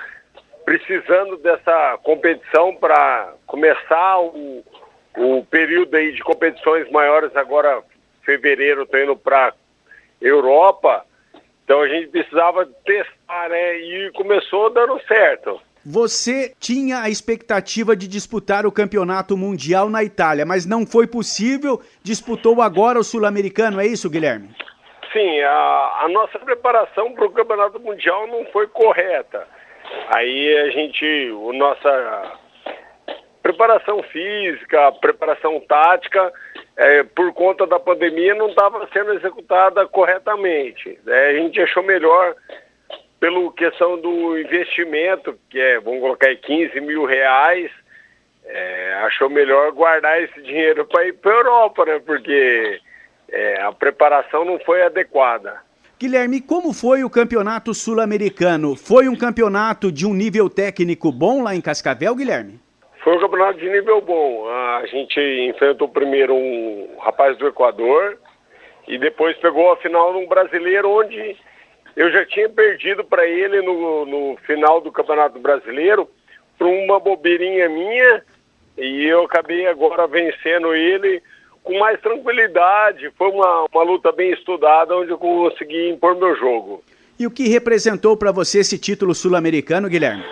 [0.65, 4.65] precisando dessa competição para começar o,
[5.17, 7.31] o período aí de competições maiores.
[7.37, 7.85] Agora,
[8.23, 9.55] fevereiro, estou indo para
[10.21, 11.07] Europa.
[11.63, 13.77] Então a gente precisava testar, né?
[13.77, 15.61] E começou dando certo.
[15.85, 21.81] Você tinha a expectativa de disputar o campeonato mundial na Itália, mas não foi possível.
[22.03, 24.51] Disputou agora o sul-americano, é isso, Guilherme?
[25.13, 29.47] Sim, a, a nossa preparação para o campeonato mundial não foi correta.
[30.15, 32.39] Aí a gente, o nossa
[33.43, 36.33] preparação física, preparação tática,
[36.77, 40.99] é, por conta da pandemia, não estava sendo executada corretamente.
[41.07, 42.35] É, a gente achou melhor
[43.23, 47.71] pela questão do investimento, que é, vamos colocar aí 15 mil reais,
[48.45, 52.01] é, achou melhor guardar esse dinheiro para ir para a Europa, né?
[52.05, 52.81] Porque
[53.31, 55.61] é, a preparação não foi adequada.
[56.01, 58.75] Guilherme, como foi o campeonato sul-americano?
[58.75, 62.59] Foi um campeonato de um nível técnico bom lá em Cascavel, Guilherme?
[63.05, 64.49] Foi um campeonato de nível bom.
[64.49, 68.19] A gente enfrentou primeiro um rapaz do Equador
[68.89, 71.37] e depois pegou a final num brasileiro onde
[71.97, 76.09] eu já tinha perdido para ele no, no final do Campeonato Brasileiro
[76.59, 78.23] por uma bobeirinha minha
[78.79, 81.23] e eu acabei agora vencendo ele
[81.63, 83.11] com mais tranquilidade.
[83.17, 86.83] Foi uma, uma luta bem estudada onde eu consegui impor meu jogo.
[87.19, 90.25] E o que representou para você esse título sul-americano, Guilherme?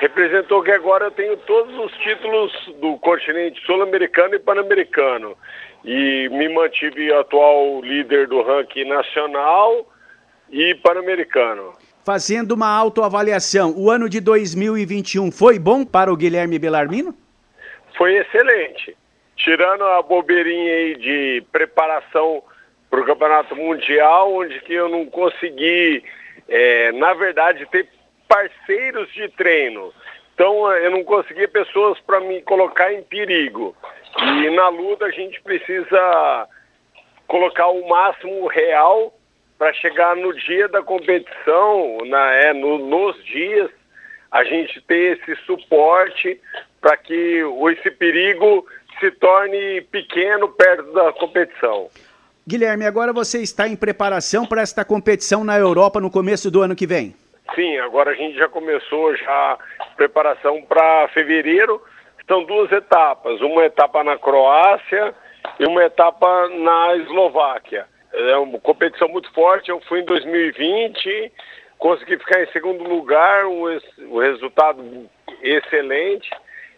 [0.00, 5.36] Representou que agora eu tenho todos os títulos do continente sul-americano e pan-americano.
[5.84, 9.86] E me mantive atual líder do ranking nacional
[10.52, 11.72] e Pan-Americano.
[12.04, 17.14] Fazendo uma autoavaliação, o ano de 2021 foi bom para o Guilherme Belarmino?
[17.96, 18.96] Foi excelente.
[19.36, 22.42] Tirando a bobeirinha aí de preparação
[22.90, 26.04] para o Campeonato Mundial, onde que eu não consegui,
[26.48, 27.88] é, na verdade, ter
[28.28, 29.92] parceiros de treino.
[30.34, 33.74] Então eu não conseguia pessoas para me colocar em perigo.
[34.18, 36.48] E na luta a gente precisa
[37.26, 39.14] colocar o máximo real
[39.62, 43.70] para chegar no dia da competição, na, é, no, nos dias,
[44.28, 46.40] a gente ter esse suporte
[46.80, 48.66] para que esse perigo
[48.98, 51.86] se torne pequeno perto da competição.
[52.44, 56.74] Guilherme, agora você está em preparação para esta competição na Europa no começo do ano
[56.74, 57.14] que vem?
[57.54, 59.58] Sim, agora a gente já começou já
[59.96, 61.80] preparação para fevereiro.
[62.26, 65.14] São duas etapas, uma etapa na Croácia
[65.60, 69.70] e uma etapa na Eslováquia é uma competição muito forte.
[69.70, 71.32] Eu fui em 2020,
[71.78, 73.64] consegui ficar em segundo lugar, um,
[74.08, 75.08] um resultado
[75.42, 76.30] excelente.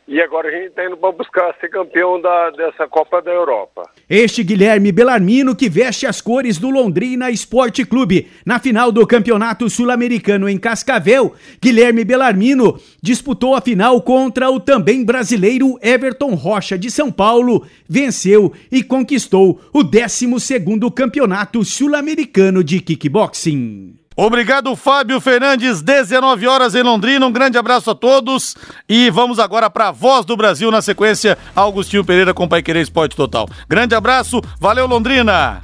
[0.07, 3.91] E agora a gente está indo para buscar ser campeão da, dessa Copa da Europa.
[4.09, 8.31] Este Guilherme Belarmino que veste as cores do Londrina Esporte Clube.
[8.45, 15.05] Na final do Campeonato Sul-Americano em Cascavel, Guilherme Belarmino disputou a final contra o também
[15.05, 24.04] brasileiro Everton Rocha de São Paulo, venceu e conquistou o 12º Campeonato Sul-Americano de Kickboxing.
[24.17, 27.27] Obrigado, Fábio Fernandes, 19 horas em Londrina.
[27.27, 28.55] Um grande abraço a todos
[28.89, 31.37] e vamos agora para a Voz do Brasil na sequência.
[31.55, 33.49] Augustinho Pereira com Pai Querer Esporte Total.
[33.69, 35.61] Grande abraço, valeu Londrina.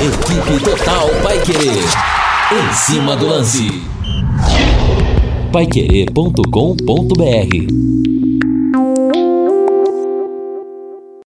[0.00, 1.84] Equipe Total Pai Querer.
[2.52, 3.84] Em cima do lance.
[5.52, 8.09] Paiquerê.com.br